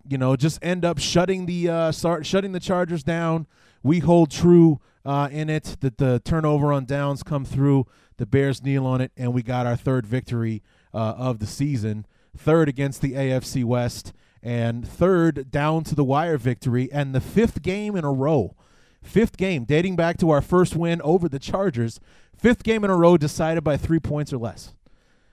[0.08, 3.48] you know, just end up shutting the uh, start shutting the Chargers down.
[3.82, 7.88] We hold true uh, in it that the turnover on downs come through.
[8.18, 10.62] The Bears kneel on it, and we got our third victory
[10.94, 12.06] uh, of the season,
[12.38, 14.14] third against the AFC West
[14.48, 18.56] and third down to the wire victory, and the fifth game in a row.
[19.04, 22.00] Fifth game, dating back to our first win over the Chargers.
[22.34, 24.74] Fifth game in a row decided by three points or less.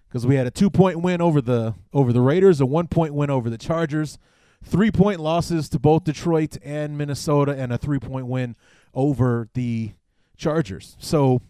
[0.08, 3.14] Because we had a two point win over the over the Raiders, a one point
[3.14, 4.18] win over the Chargers,
[4.64, 8.56] three point losses to both Detroit and Minnesota, and a three point win
[8.94, 9.92] over the
[10.36, 10.96] Chargers.
[10.98, 11.40] So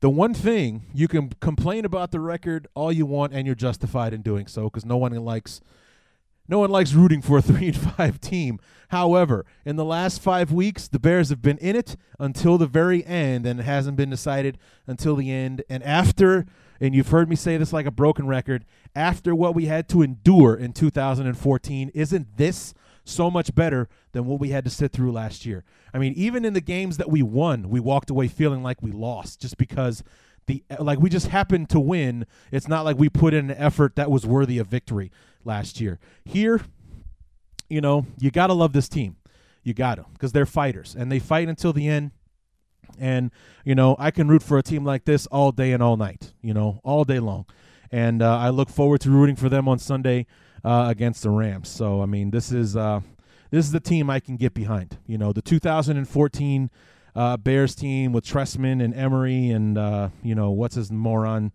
[0.00, 4.12] the one thing you can complain about the record all you want, and you're justified
[4.12, 5.60] in doing so because no one likes
[6.48, 8.58] no one likes rooting for a 3 and 5 team.
[8.88, 13.04] However, in the last 5 weeks, the Bears have been in it until the very
[13.04, 15.62] end and it hasn't been decided until the end.
[15.68, 16.46] And after
[16.80, 20.02] and you've heard me say this like a broken record, after what we had to
[20.02, 25.12] endure in 2014, isn't this so much better than what we had to sit through
[25.12, 25.64] last year?
[25.92, 28.92] I mean, even in the games that we won, we walked away feeling like we
[28.92, 30.04] lost just because
[30.46, 32.26] the like we just happened to win.
[32.50, 35.10] It's not like we put in an effort that was worthy of victory
[35.44, 35.98] last year.
[36.24, 36.60] Here,
[37.68, 39.16] you know, you got to love this team.
[39.62, 42.12] You got to because they're fighters and they fight until the end.
[42.98, 43.30] And,
[43.64, 46.32] you know, I can root for a team like this all day and all night,
[46.40, 47.46] you know, all day long.
[47.90, 50.26] And uh, I look forward to rooting for them on Sunday
[50.64, 51.68] uh, against the Rams.
[51.68, 53.00] So, I mean, this is uh,
[53.50, 54.98] this is the team I can get behind.
[55.06, 56.70] You know, the 2014
[57.14, 61.52] uh, Bears team with Trestman and Emery and, uh, you know, what's his moron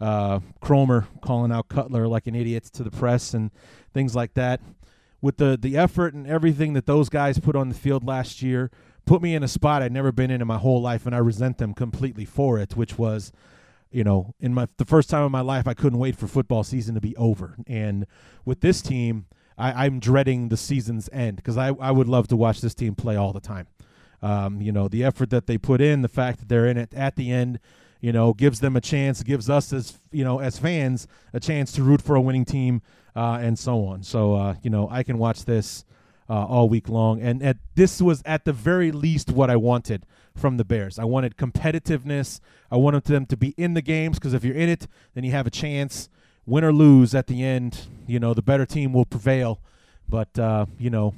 [0.00, 3.50] uh, Kromer calling out Cutler like an idiot to the press and
[3.92, 4.60] things like that.
[5.20, 8.70] With the the effort and everything that those guys put on the field last year,
[9.06, 11.18] put me in a spot I'd never been in in my whole life, and I
[11.18, 12.76] resent them completely for it.
[12.76, 13.32] Which was,
[13.90, 16.62] you know, in my the first time in my life I couldn't wait for football
[16.62, 17.56] season to be over.
[17.66, 18.06] And
[18.44, 19.26] with this team,
[19.56, 22.94] I, I'm dreading the season's end because I I would love to watch this team
[22.94, 23.68] play all the time.
[24.20, 26.92] Um, you know, the effort that they put in, the fact that they're in it
[26.94, 27.60] at the end
[28.04, 31.72] you know, gives them a chance, gives us as you know as fans a chance
[31.72, 32.82] to root for a winning team,
[33.16, 34.02] uh, and so on.
[34.02, 35.86] So uh, you know, I can watch this
[36.28, 40.04] uh, all week long, and at, this was at the very least what I wanted
[40.36, 40.98] from the Bears.
[40.98, 42.40] I wanted competitiveness.
[42.70, 45.30] I wanted them to be in the games because if you're in it, then you
[45.30, 46.10] have a chance.
[46.44, 49.62] Win or lose at the end, you know, the better team will prevail.
[50.06, 51.14] But uh, you know,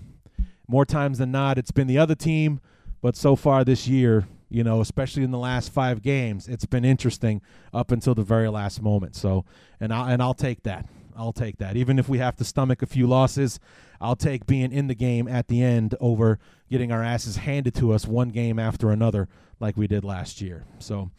[0.69, 2.61] more times than not, it's been the other team.
[3.03, 6.49] But so far this year, you know, especially in the last five games.
[6.49, 7.43] It's been interesting
[7.75, 9.15] up until the very last moment.
[9.15, 9.45] So,
[9.79, 10.89] and I and I'll take that.
[11.15, 11.77] I'll take that.
[11.77, 13.61] Even if we have to stomach a few losses,
[14.01, 16.39] I'll take being in the game at the end over
[16.71, 19.29] getting our asses handed to us one game after another
[19.61, 20.65] like we did last year.
[20.79, 21.11] So,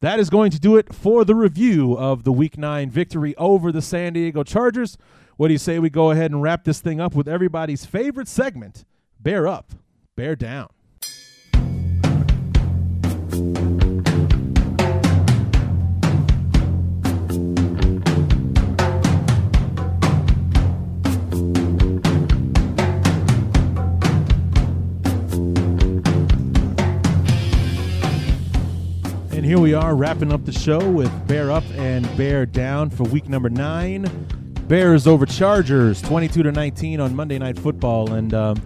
[0.00, 3.72] that is going to do it for the review of the Week 9 victory over
[3.72, 4.98] the San Diego Chargers.
[5.38, 8.28] What do you say we go ahead and wrap this thing up with everybody's favorite
[8.28, 8.84] segment,
[9.18, 9.72] Bear Up,
[10.14, 10.68] Bear Down?
[13.32, 13.40] And
[29.42, 33.30] here we are wrapping up the show with Bear Up and Bear Down for week
[33.30, 34.10] number nine.
[34.68, 38.12] Bears over Chargers, 22 to 19 on Monday Night Football.
[38.12, 38.60] And um,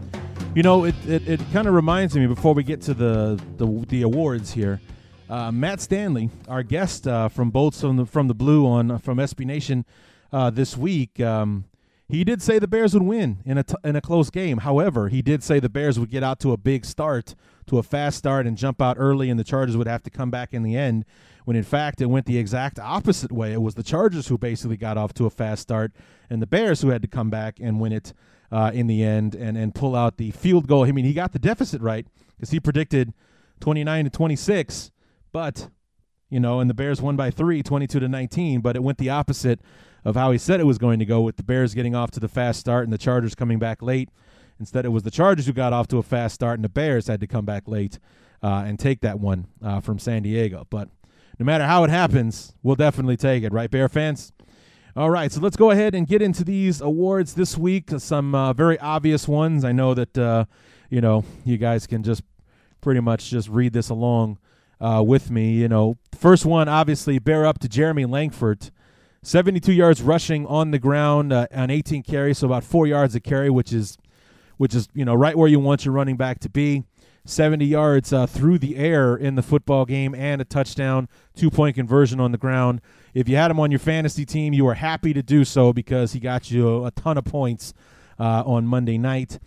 [0.56, 3.66] you know, it it, it kind of reminds me before we get to the the,
[3.88, 4.80] the awards here.
[5.28, 9.18] Uh, Matt Stanley, our guest uh, from both from the from the Blue on from
[9.18, 9.84] SB Nation
[10.32, 11.66] uh, this week, um,
[12.08, 14.58] he did say the Bears would win in a t- in a close game.
[14.58, 17.34] However, he did say the Bears would get out to a big start,
[17.66, 20.30] to a fast start, and jump out early, and the Chargers would have to come
[20.30, 21.04] back in the end.
[21.44, 23.52] When in fact it went the exact opposite way.
[23.52, 25.92] It was the Chargers who basically got off to a fast start,
[26.30, 28.14] and the Bears who had to come back and win it
[28.50, 30.84] uh, in the end and, and pull out the field goal.
[30.84, 33.12] I mean, he got the deficit right because he predicted
[33.60, 34.90] 29 to 26,
[35.32, 35.68] but,
[36.28, 39.10] you know, and the Bears won by three, 22 to 19, but it went the
[39.10, 39.60] opposite
[40.04, 42.20] of how he said it was going to go with the Bears getting off to
[42.20, 44.10] the fast start and the Chargers coming back late.
[44.58, 47.08] Instead, it was the Chargers who got off to a fast start and the Bears
[47.08, 47.98] had to come back late
[48.42, 50.66] uh, and take that one uh, from San Diego.
[50.70, 50.88] But
[51.38, 54.32] no matter how it happens, we'll definitely take it, right, Bear fans?
[54.96, 57.90] All right, so let's go ahead and get into these awards this week.
[57.98, 59.62] Some uh, very obvious ones.
[59.62, 60.46] I know that uh,
[60.88, 62.22] you know you guys can just
[62.80, 64.38] pretty much just read this along
[64.80, 65.52] uh, with me.
[65.52, 68.70] You know, first one obviously bear up to Jeremy Langford,
[69.22, 73.20] 72 yards rushing on the ground uh, on 18 carries, so about four yards a
[73.20, 73.98] carry, which is
[74.56, 76.84] which is you know right where you want your running back to be.
[77.26, 81.74] 70 yards uh, through the air in the football game and a touchdown, two point
[81.74, 82.80] conversion on the ground.
[83.14, 86.12] If you had him on your fantasy team, you were happy to do so because
[86.12, 87.74] he got you a ton of points
[88.18, 89.38] uh, on Monday night.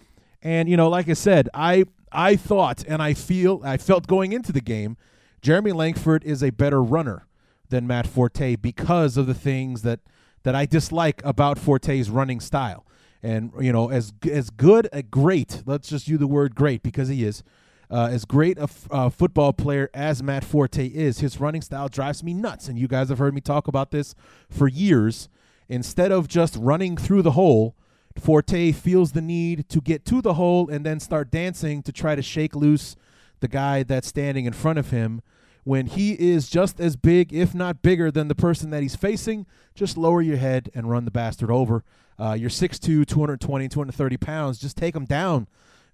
[0.41, 4.33] And you know, like I said, I I thought and I feel I felt going
[4.33, 4.97] into the game,
[5.41, 7.27] Jeremy Langford is a better runner
[7.69, 9.99] than Matt Forte because of the things that
[10.43, 12.85] that I dislike about Forte's running style.
[13.21, 17.09] And you know, as as good a great, let's just use the word great because
[17.09, 17.43] he is
[17.91, 21.89] uh, as great a f- uh, football player as Matt Forte is, his running style
[21.89, 22.67] drives me nuts.
[22.67, 24.13] And you guys have heard me talk about this
[24.49, 25.29] for years.
[25.67, 27.75] Instead of just running through the hole,
[28.17, 32.15] Forte feels the need to get to the hole and then start dancing to try
[32.15, 32.95] to shake loose
[33.39, 35.21] the guy that's standing in front of him.
[35.63, 39.45] When he is just as big, if not bigger, than the person that he's facing,
[39.75, 41.83] just lower your head and run the bastard over.
[42.17, 44.57] Uh, you're 6'2, 220, 230 pounds.
[44.57, 45.47] Just take him down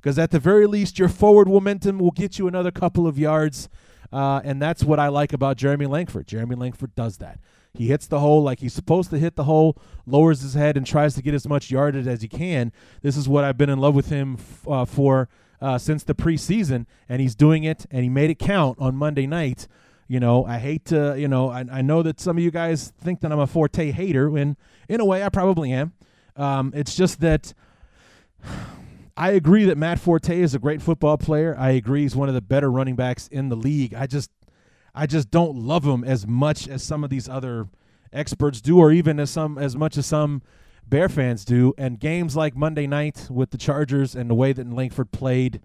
[0.06, 3.70] because at the very least, your forward momentum will get you another couple of yards.
[4.14, 6.28] Uh, and that's what I like about Jeremy Langford.
[6.28, 7.40] Jeremy Langford does that.
[7.74, 9.76] He hits the hole like he's supposed to hit the hole,
[10.06, 12.72] lowers his head, and tries to get as much yardage as he can.
[13.02, 15.28] This is what I've been in love with him f- uh, for
[15.60, 19.26] uh, since the preseason, and he's doing it, and he made it count on Monday
[19.26, 19.68] night.
[20.08, 22.94] You know, I hate to, you know, I, I know that some of you guys
[23.02, 24.56] think that I'm a Forte hater, and
[24.88, 25.94] in a way, I probably am.
[26.36, 27.56] Um, it's just that
[29.18, 31.56] I agree that Matt Forte is a great football player.
[31.58, 33.94] I agree he's one of the better running backs in the league.
[33.94, 34.30] I just
[34.94, 37.68] I just don't love him as much as some of these other
[38.12, 40.42] experts do or even as some as much as some
[40.88, 41.74] Bear fans do.
[41.78, 45.62] And games like Monday night with the Chargers and the way that Langford played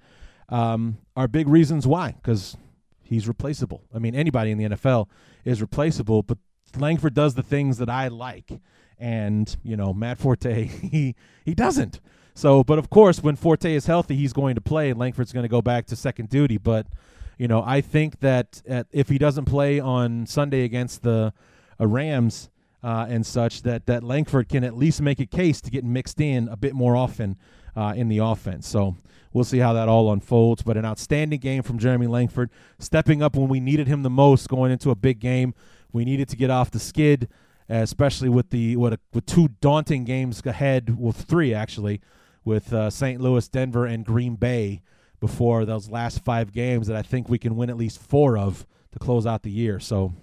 [0.49, 2.57] um, are big reasons why because
[3.03, 3.83] he's replaceable.
[3.95, 5.09] I mean, anybody in the NFL
[5.45, 6.39] is replaceable, but
[6.77, 8.61] Langford does the things that I like.
[8.99, 12.01] And, you know, Matt Forte, he he doesn't.
[12.35, 15.45] So, but of course, when Forte is healthy, he's going to play, and Langford's going
[15.45, 16.59] to go back to second duty.
[16.59, 16.87] But
[17.39, 21.33] you know, I think that at, if he doesn't play on Sunday against the
[21.81, 22.51] uh, Rams
[22.83, 26.21] uh, and such, that that Langford can at least make a case to get mixed
[26.21, 27.37] in a bit more often
[27.77, 28.69] uh, in the offense.
[28.69, 28.97] So
[29.33, 30.63] we'll see how that all unfolds.
[30.63, 34.49] But an outstanding game from Jeremy Langford, stepping up when we needed him the most,
[34.49, 35.55] going into a big game.
[35.93, 37.29] We needed to get off the skid,
[37.69, 42.01] especially with the what a, with two daunting games ahead, with three actually
[42.45, 43.21] with uh, St.
[43.21, 44.83] Louis, Denver, and Green Bay
[45.21, 48.67] before those last five games that I think we can win at least four of
[48.93, 49.79] to close out the year.
[49.79, 50.15] So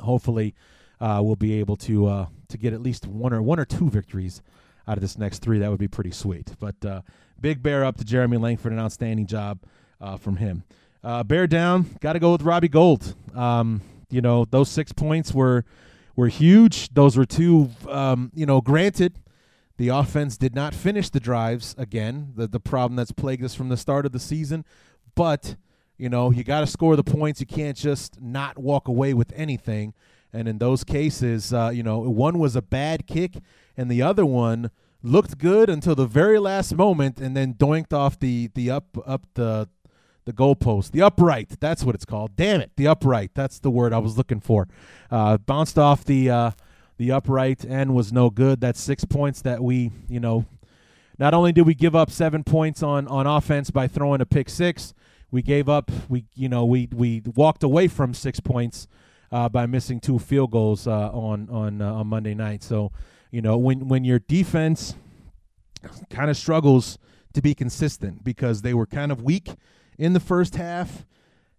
[0.00, 0.54] hopefully
[1.00, 3.90] uh, we'll be able to uh, to get at least one or one or two
[3.90, 4.40] victories
[4.86, 5.58] out of this next three.
[5.58, 6.52] That would be pretty sweet.
[6.58, 7.02] But uh,
[7.40, 9.60] big bear up to Jeremy Langford, an outstanding job
[10.00, 10.64] uh, from him.
[11.02, 13.14] Uh, bear down, got to go with Robbie Gould.
[13.34, 15.64] Um, you know those six points were
[16.14, 16.90] were huge.
[16.94, 17.70] Those were two.
[17.88, 19.18] Um, you know, granted
[19.76, 23.68] the offense did not finish the drives again, the, the problem that's plagued us from
[23.68, 24.64] the start of the season.
[25.14, 25.56] But,
[25.96, 27.40] you know, you got to score the points.
[27.40, 29.94] You can't just not walk away with anything.
[30.32, 33.36] And in those cases, uh, you know, one was a bad kick,
[33.76, 34.70] and the other one
[35.02, 39.26] looked good until the very last moment, and then doinked off the the up up
[39.34, 39.68] the
[40.24, 41.60] the goalpost, the upright.
[41.60, 42.34] That's what it's called.
[42.34, 43.30] Damn it, the upright.
[43.34, 44.66] That's the word I was looking for.
[45.10, 46.50] Uh, bounced off the uh,
[46.96, 48.60] the upright end was no good.
[48.60, 50.46] That's six points that we, you know,
[51.18, 54.48] not only did we give up seven points on on offense by throwing a pick
[54.48, 54.94] six,
[55.30, 55.90] we gave up.
[56.08, 58.86] We, you know, we we walked away from six points
[59.32, 62.62] uh, by missing two field goals uh, on on uh, on Monday night.
[62.62, 62.92] So,
[63.30, 64.94] you know, when when your defense
[66.10, 66.98] kind of struggles
[67.32, 69.50] to be consistent because they were kind of weak
[69.98, 71.04] in the first half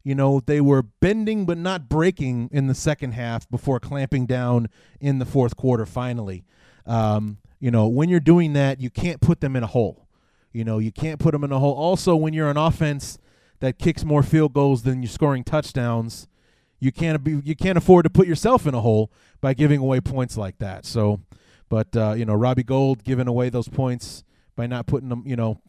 [0.06, 4.70] you know, they were bending but not breaking in the second half before clamping down
[5.02, 6.46] in the fourth quarter finally.
[6.86, 10.08] Um, you know, when you're doing that, you can't put them in a hole.
[10.54, 11.74] You know, you can't put them in a hole.
[11.74, 13.18] Also, when you're an offense
[13.62, 16.28] that kicks more field goals than you're scoring touchdowns,
[16.80, 20.02] you can't be you can't afford to put yourself in a hole by giving away
[20.02, 20.86] points like that.
[20.86, 21.22] So,
[21.68, 24.24] but uh, you know, Robbie Gould giving away those points
[24.56, 25.60] by not putting them, you know,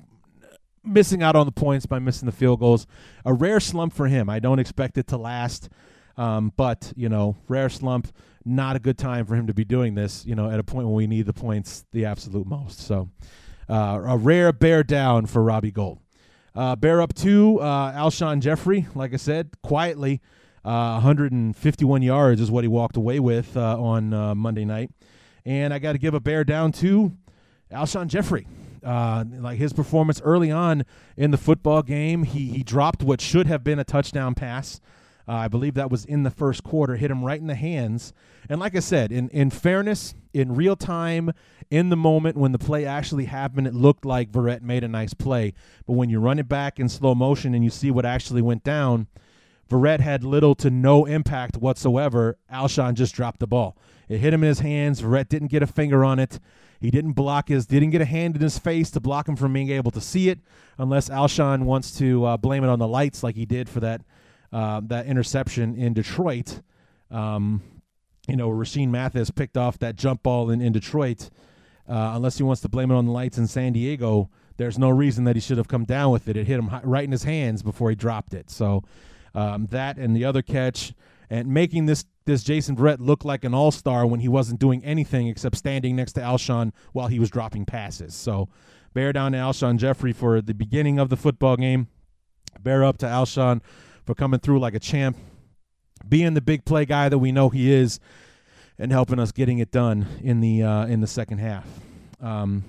[0.86, 2.86] missing out on the points by missing the field goals.
[3.24, 4.30] A rare slump for him.
[4.30, 5.68] I don't expect it to last,
[6.16, 8.08] um, but you know, rare slump.
[8.44, 10.24] Not a good time for him to be doing this.
[10.24, 12.78] You know, at a point when we need the points the absolute most.
[12.80, 13.10] So,
[13.68, 15.98] uh, a rare bear down for Robbie Gould.
[16.54, 18.86] Uh, bear up two, uh, Alshon Jeffery.
[18.94, 20.20] Like I said, quietly
[20.64, 24.90] Uh, 151 yards is what he walked away with uh, on uh, Monday night.
[25.44, 27.12] And I got to give a bear down to
[27.70, 28.48] Alshon Jeffery.
[28.86, 30.84] Uh, like his performance early on
[31.16, 34.80] in the football game, he he dropped what should have been a touchdown pass.
[35.28, 38.12] Uh, I believe that was in the first quarter, hit him right in the hands.
[38.48, 41.32] And like I said, in, in fairness, in real time,
[41.68, 45.14] in the moment when the play actually happened, it looked like Verrett made a nice
[45.14, 45.52] play.
[45.84, 48.62] But when you run it back in slow motion and you see what actually went
[48.62, 49.08] down,
[49.68, 52.38] Verrett had little to no impact whatsoever.
[52.52, 53.76] Alshon just dropped the ball.
[54.08, 55.02] It hit him in his hands.
[55.02, 56.38] Verrett didn't get a finger on it.
[56.80, 59.52] He didn't block his, didn't get a hand in his face to block him from
[59.52, 60.40] being able to see it,
[60.78, 64.02] unless Alshon wants to uh, blame it on the lights like he did for that
[64.52, 66.60] uh, that interception in Detroit.
[67.10, 67.62] Um,
[68.28, 71.30] you know, Rashean Mathis picked off that jump ball in, in Detroit.
[71.88, 74.88] Uh, unless he wants to blame it on the lights in San Diego, there's no
[74.88, 76.36] reason that he should have come down with it.
[76.36, 78.50] It hit him right in his hands before he dropped it.
[78.50, 78.82] So
[79.36, 80.94] um, that and the other catch
[81.30, 84.84] and making this this Jason Verrett look like an all star when he wasn't doing
[84.84, 88.14] anything except standing next to Alshon while he was dropping passes.
[88.14, 88.48] So
[88.94, 91.86] bear down to Alshon Jeffery for the beginning of the football game.
[92.58, 93.60] Bear up to Alshon
[94.04, 95.16] for coming through like a champ,
[96.08, 98.00] being the big play guy that we know he is,
[98.78, 101.68] and helping us getting it done in the uh, in the second half.
[102.20, 102.64] Um,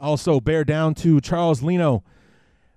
[0.00, 2.02] also, bear down to Charles Leno.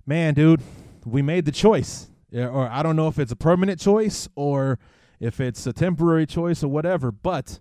[0.04, 0.60] Man, dude,
[1.04, 4.78] we made the choice, or I don't know if it's a permanent choice or
[5.20, 7.60] if it's a temporary choice or whatever, but.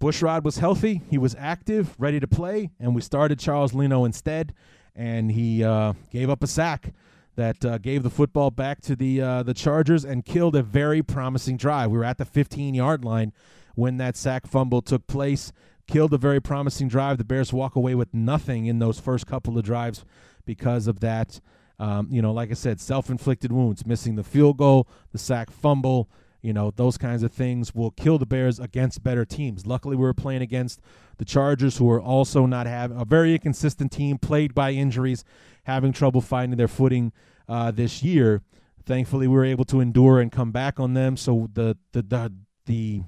[0.00, 1.02] Bushrod was healthy.
[1.10, 4.54] He was active, ready to play, and we started Charles Leno instead,
[4.96, 6.94] and he uh, gave up a sack
[7.36, 11.02] that uh, gave the football back to the uh, the Chargers and killed a very
[11.02, 11.90] promising drive.
[11.90, 13.32] We were at the 15 yard line
[13.74, 15.52] when that sack fumble took place.
[15.86, 17.18] Killed a very promising drive.
[17.18, 20.04] The Bears walk away with nothing in those first couple of drives
[20.44, 21.40] because of that.
[21.80, 25.50] Um, you know, like I said, self inflicted wounds, missing the field goal, the sack
[25.50, 26.10] fumble.
[26.42, 29.66] You know, those kinds of things will kill the Bears against better teams.
[29.66, 30.80] Luckily, we were playing against
[31.16, 35.24] the Chargers, who are also not having a very inconsistent team, plagued by injuries,
[35.64, 37.12] having trouble finding their footing
[37.48, 38.42] uh, this year.
[38.84, 41.16] Thankfully, we were able to endure and come back on them.
[41.16, 42.32] So the the the
[42.66, 43.02] the,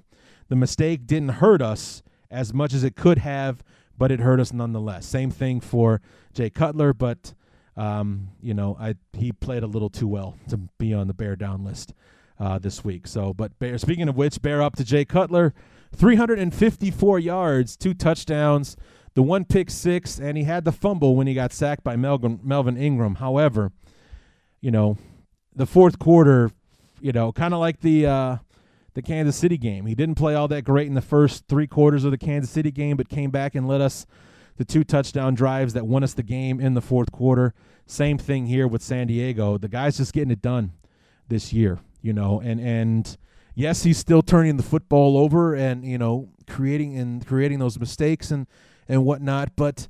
[0.49, 3.62] the mistake didn't hurt us as much as it could have,
[3.99, 5.07] but it hurt us nonetheless.
[5.07, 6.01] Same thing for
[6.33, 7.35] Jay Cutler, but
[7.77, 11.37] um, you know, I he played a little too well to be on the bear
[11.37, 11.95] down list
[12.39, 13.07] uh, this week.
[13.07, 15.55] So, but bear, speaking of which, bear up to Jay Cutler,
[15.95, 18.77] 354 yards, two touchdowns,
[19.14, 22.41] the one pick six, and he had the fumble when he got sacked by Melvin,
[22.43, 23.16] Melvin Ingram.
[23.16, 23.73] However,
[24.61, 24.97] you know,
[25.55, 26.51] the fourth quarter,
[27.01, 28.37] you know, kind of like the uh,
[28.95, 29.87] the Kansas City game.
[29.87, 32.70] He didn't play all that great in the first three quarters of the Kansas City
[32.70, 34.07] game, but came back and led us
[34.57, 37.55] the two touchdown drives that won us the game in the fourth quarter.
[37.86, 39.59] Same thing here with San Diego.
[39.59, 40.72] The guy's just getting it done
[41.28, 43.16] this year, you know, and and
[43.55, 48.30] yes, he's still turning the football over and you know creating and creating those mistakes
[48.30, 48.46] and
[48.88, 49.57] and whatnot.
[49.57, 49.88] But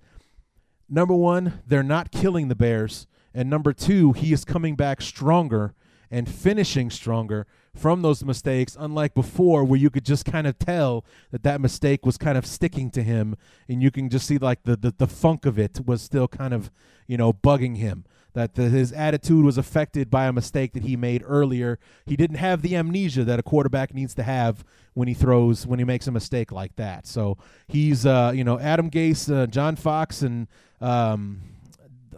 [0.89, 3.07] number one, they're not killing the Bears.
[3.35, 5.75] And number two, he is coming back stronger
[6.13, 11.07] and finishing stronger from those mistakes, unlike before, where you could just kind of tell
[11.31, 13.35] that that mistake was kind of sticking to him,
[13.67, 16.53] and you can just see like the the, the funk of it was still kind
[16.53, 16.71] of
[17.09, 18.05] you know bugging him.
[18.35, 21.79] That the, his attitude was affected by a mistake that he made earlier.
[22.07, 25.79] He didn't have the amnesia that a quarterback needs to have when he throws when
[25.79, 27.07] he makes a mistake like that.
[27.07, 27.39] So
[27.69, 30.47] he's uh, you know Adam Gase, uh, John Fox, and
[30.83, 31.41] um,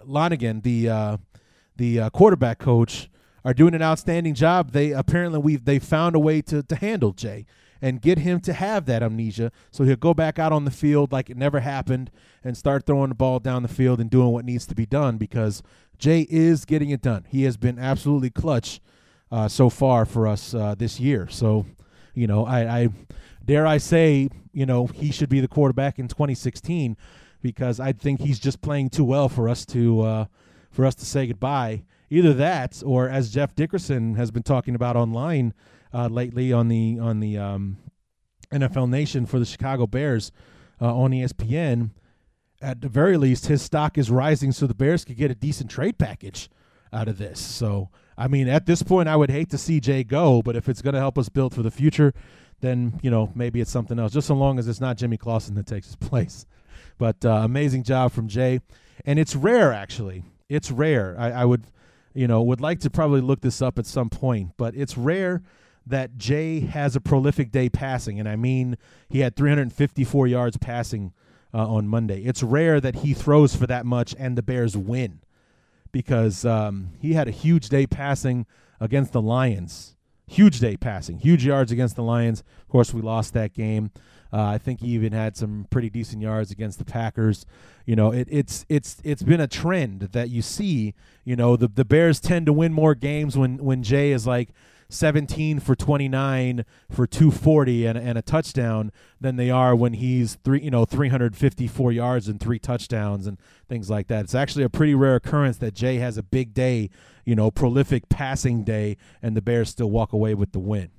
[0.05, 1.16] Lonigan, the uh,
[1.76, 3.09] the uh, quarterback coach,
[3.45, 4.72] are doing an outstanding job.
[4.72, 7.47] They apparently we they found a way to to handle Jay
[7.82, 11.12] and get him to have that amnesia, so he'll go back out on the field
[11.12, 12.11] like it never happened
[12.42, 15.18] and start throwing the ball down the field and doing what needs to be done
[15.18, 15.62] because
[15.99, 17.24] Jay is getting it done.
[17.28, 18.80] He has been absolutely clutch
[19.30, 21.28] uh, so far for us uh, this year.
[21.28, 21.66] So,
[22.14, 22.88] you know, I, I
[23.45, 26.97] dare I say, you know, he should be the quarterback in 2016
[27.42, 30.24] because I think he's just playing too well for us to uh,
[30.70, 31.82] for us to say goodbye.
[32.11, 35.55] Either that, or as Jeff Dickerson has been talking about online
[35.93, 37.79] uh, lately on the on the um,
[38.53, 40.33] NFL Nation for the Chicago Bears
[40.81, 41.91] uh, on ESPN.
[42.61, 45.71] At the very least, his stock is rising, so the Bears could get a decent
[45.71, 46.49] trade package
[46.93, 47.39] out of this.
[47.41, 50.69] So, I mean, at this point, I would hate to see Jay go, but if
[50.69, 52.15] it's going to help us build for the future,
[52.61, 54.13] then you know maybe it's something else.
[54.13, 56.47] Just so long as it's not Jimmy Clausen that takes his place.
[56.97, 58.61] But uh, amazing job from Jay,
[59.05, 60.25] and it's rare actually.
[60.49, 61.17] It's rare.
[61.19, 61.65] I, I would,
[62.15, 65.43] you know, would like to probably look this up at some point, but it's rare
[65.87, 71.12] that Jay has a prolific day passing, and I mean he had 354 yards passing
[71.53, 72.23] uh, on Monday.
[72.23, 75.21] It's rare that he throws for that much and the Bears win,
[75.93, 78.47] because um, he had a huge day passing
[78.81, 79.95] against the Lions
[80.27, 82.43] huge day passing, huge yards against the Lions.
[82.62, 83.91] Of course, we lost that game.
[84.35, 87.47] Uh, I think he even had some pretty decent yards against the Packers.
[87.87, 90.95] You know, it, it's it's it's been a trend that you see.
[91.24, 94.49] You know, the the Bears tend to win more games when when Jay is like
[94.89, 100.61] 17 for 29 for 240 and, and a touchdown than they are when he's three
[100.61, 104.24] you know 354 yards and three touchdowns and things like that.
[104.24, 106.91] It's actually a pretty rare occurrence that Jay has a big day,
[107.24, 110.91] you know, prolific passing day, and the Bears still walk away with the win.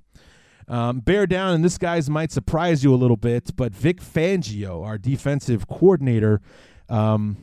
[0.67, 4.83] Um, bear down, and this guy's might surprise you a little bit, but Vic Fangio,
[4.83, 6.41] our defensive coordinator,
[6.89, 7.37] um,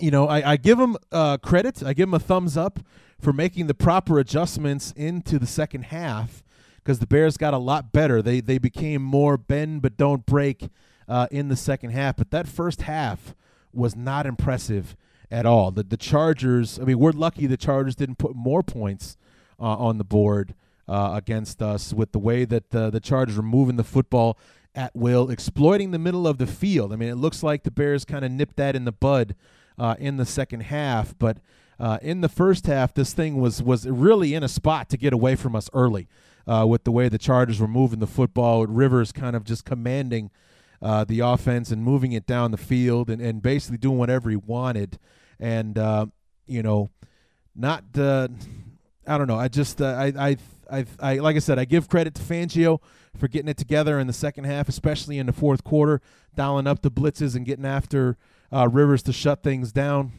[0.00, 1.82] you know, I, I give him uh, credit.
[1.82, 2.80] I give him a thumbs up
[3.20, 6.42] for making the proper adjustments into the second half
[6.76, 8.20] because the Bears got a lot better.
[8.20, 10.68] They they became more bend but don't break
[11.08, 12.16] uh, in the second half.
[12.16, 13.34] But that first half
[13.72, 14.96] was not impressive
[15.30, 15.70] at all.
[15.70, 16.78] The the Chargers.
[16.78, 19.16] I mean, we're lucky the Chargers didn't put more points
[19.58, 20.54] uh, on the board
[20.88, 24.38] uh, against us with the way that the, the Chargers were moving the football
[24.74, 26.92] at will, exploiting the middle of the field.
[26.92, 29.34] I mean, it looks like the Bears kind of nipped that in the bud
[29.78, 31.38] uh, in the second half, but
[31.78, 35.12] uh, in the first half, this thing was was really in a spot to get
[35.12, 36.08] away from us early.
[36.46, 40.30] Uh, with the way the Chargers were moving the football, Rivers kind of just commanding
[40.82, 44.36] uh, the offense and moving it down the field and, and basically doing whatever he
[44.36, 44.98] wanted.
[45.40, 46.06] And uh,
[46.46, 46.90] you know,
[47.56, 48.28] not uh,
[49.06, 49.38] I don't know.
[49.38, 50.36] I just uh, I I
[50.70, 52.80] I, I like I said, I give credit to Fangio
[53.16, 56.00] for getting it together in the second half, especially in the fourth quarter,
[56.34, 58.16] dialing up the blitzes and getting after
[58.52, 60.12] uh, Rivers to shut things down.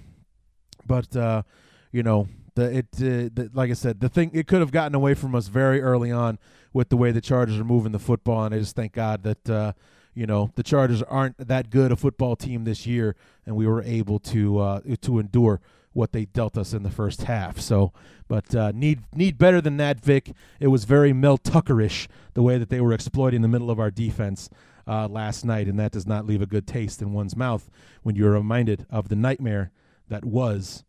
[0.85, 1.43] But uh,
[1.91, 4.95] you know, the it uh, the, like I said, the thing it could have gotten
[4.95, 6.39] away from us very early on
[6.73, 9.49] with the way the Chargers are moving the football, and I just thank God that
[9.49, 9.73] uh,
[10.13, 13.15] you know the Chargers aren't that good a football team this year,
[13.45, 15.61] and we were able to uh, to endure
[15.95, 17.59] what they dealt us in the first half.
[17.59, 17.93] So,
[18.27, 20.33] but uh, need need better than that, Vic.
[20.59, 23.89] It was very Mel Tuckerish the way that they were exploiting the middle of our
[23.89, 24.49] defense
[24.85, 27.69] uh, last night, and that does not leave a good taste in one's mouth
[28.03, 29.71] when you're reminded of the nightmare
[30.09, 30.83] that was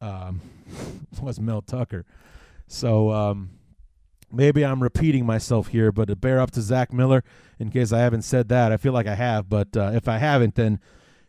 [0.00, 0.40] um,
[1.20, 2.06] was Mel Tucker.
[2.66, 3.50] So um,
[4.32, 7.22] maybe I'm repeating myself here, but to bear up to Zach Miller
[7.58, 8.72] in case I haven't said that.
[8.72, 10.80] I feel like I have, but uh, if I haven't, then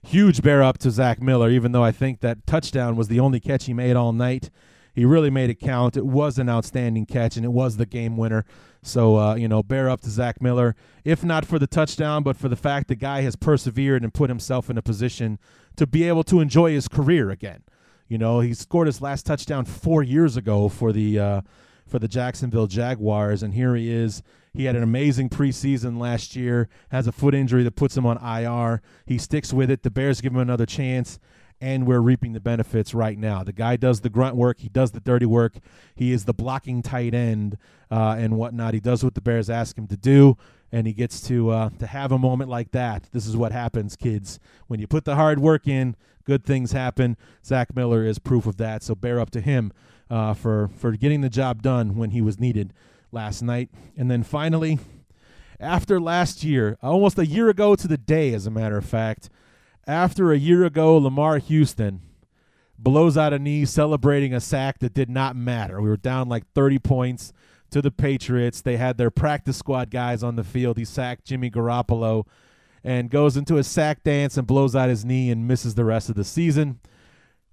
[0.08, 3.42] huge bear up to Zach Miller, even though I think that touchdown was the only
[3.42, 4.50] catch he made all night.
[4.94, 5.98] He really made it count.
[5.98, 8.46] It was an outstanding catch, and it was the game winner.
[8.82, 12.38] So, uh, you know, bear up to Zach Miller, if not for the touchdown, but
[12.38, 15.40] for the fact the guy has persevered and put himself in a position
[15.76, 17.64] to be able to enjoy his career again.
[18.08, 21.42] You know, he scored his last touchdown four years ago for the uh,
[21.86, 24.24] for the Jacksonville Jaguars, and here he is.
[24.58, 28.18] He had an amazing preseason last year, has a foot injury that puts him on
[28.18, 28.82] IR.
[29.06, 29.84] He sticks with it.
[29.84, 31.20] The Bears give him another chance,
[31.62, 33.44] and we're reaping the benefits right now.
[33.44, 35.58] The guy does the grunt work, he does the dirty work.
[35.94, 37.60] He is the blocking tight end
[37.92, 38.74] uh, and whatnot.
[38.74, 40.38] He does what the Bears ask him to do,
[40.72, 43.10] and he gets to uh, to have a moment like that.
[43.12, 44.40] This is what happens, kids.
[44.66, 47.16] When you put the hard work in, good things happen.
[47.46, 48.82] Zach Miller is proof of that.
[48.82, 49.72] So bear up to him
[50.10, 52.74] uh, for for getting the job done when he was needed
[53.12, 53.70] last night.
[53.96, 54.80] And then finally,
[55.60, 59.30] after last year, almost a year ago to the day, as a matter of fact,
[59.86, 62.02] after a year ago, Lamar Houston
[62.78, 65.82] blows out a knee celebrating a sack that did not matter.
[65.82, 67.34] We were down like 30 points
[67.72, 68.62] to the Patriots.
[68.62, 70.78] They had their practice squad guys on the field.
[70.78, 72.26] He sacked Jimmy Garoppolo
[72.84, 76.10] and goes into a sack dance and blows out his knee and misses the rest
[76.10, 76.80] of the season.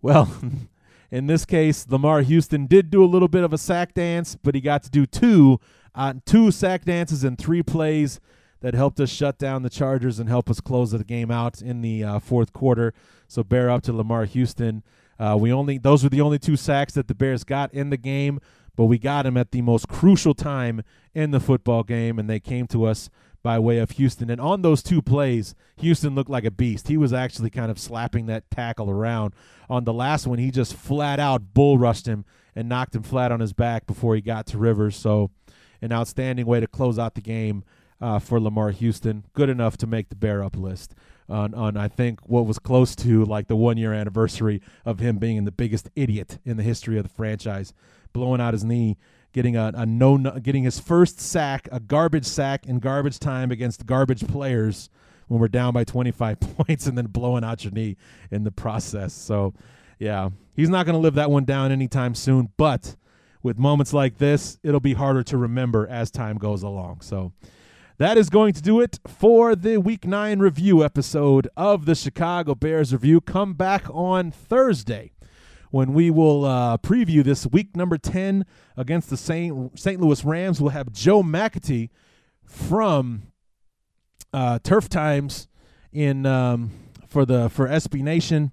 [0.03, 0.31] Well,
[1.15, 4.57] In this case, Lamar Houston did do a little bit of a sack dance, but
[4.57, 5.61] he got to do two
[5.95, 8.19] uh, two sack dances in three plays
[8.63, 11.83] that helped us shut down the Chargers and help us close the game out in
[11.83, 12.93] the uh, fourth quarter.
[13.29, 14.83] So bear up to Lamar Houston.
[15.17, 17.97] Uh, we only those were the only two sacks that the Bears got in the
[17.97, 18.41] game,
[18.75, 20.83] but we got them at the most crucial time
[21.15, 23.09] in the football game, and they came to us
[23.45, 24.31] by way of Houston.
[24.31, 26.89] And on those two plays, Houston looked like a beast.
[26.89, 29.35] He was actually kind of slapping that tackle around.
[29.69, 32.25] On the last one, he just flat out bull rushed him
[32.57, 34.97] and knocked him flat on his back before he got to Rivers.
[34.97, 35.31] So,
[35.83, 37.63] an outstanding way to close out the game
[38.01, 39.25] uh, for Lamar Houston.
[39.35, 40.95] Good enough to make the bear up list.
[41.29, 45.19] On, on I think what was close to like the one year anniversary of him
[45.19, 47.75] being the biggest idiot in the history of the franchise,
[48.15, 48.97] blowing out his knee
[49.35, 53.85] getting a, a no, getting his first sack, a garbage sack in garbage time against
[53.85, 54.89] garbage players
[55.29, 57.97] when we're down by 25 points, and then blowing out your knee
[58.31, 59.13] in the process.
[59.13, 59.53] So,
[59.99, 62.51] yeah, he's not going to live that one down anytime soon.
[62.57, 62.97] But
[63.43, 67.03] with moments like this, it'll be harder to remember as time goes along.
[67.03, 67.33] So.
[67.99, 72.57] That is going to do it for the Week 9 review episode of the Chicago
[72.57, 73.21] Bears Review.
[73.21, 75.13] Come back on Thursday
[75.75, 78.47] when we will uh, preview this week number 10
[78.77, 79.77] against the St.
[79.77, 80.01] St.
[80.01, 80.61] Louis Rams.
[80.61, 81.91] We'll have Joe McAtee
[82.45, 83.25] from
[84.33, 85.49] uh, Turf Times
[85.93, 86.71] in um,
[87.09, 88.53] for the for SB Nation.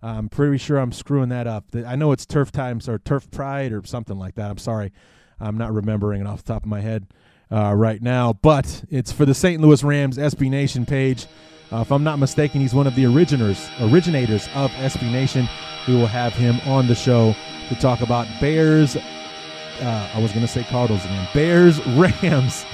[0.00, 1.66] I'm pretty sure I'm screwing that up.
[1.74, 4.50] I know it's Turf Times or Turf Pride or something like that.
[4.50, 4.94] I'm sorry.
[5.38, 7.06] I'm not remembering it off the top of my head
[7.50, 9.60] uh, right now, but it's for the St.
[9.60, 11.26] Louis Rams SB Nation page.
[11.70, 15.46] Uh, if I'm not mistaken, he's one of the originators originators of SB Nation.
[15.86, 17.34] We will have him on the show
[17.68, 18.96] to talk about Bears.
[18.96, 21.28] Uh, I was going to say Cardinals again.
[21.34, 22.64] Bears Rams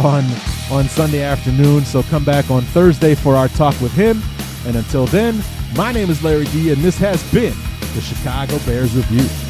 [0.00, 0.24] on
[0.70, 1.84] on Sunday afternoon.
[1.84, 4.22] So come back on Thursday for our talk with him.
[4.66, 5.42] And until then,
[5.76, 7.54] my name is Larry D, and this has been
[7.94, 9.49] the Chicago Bears Review.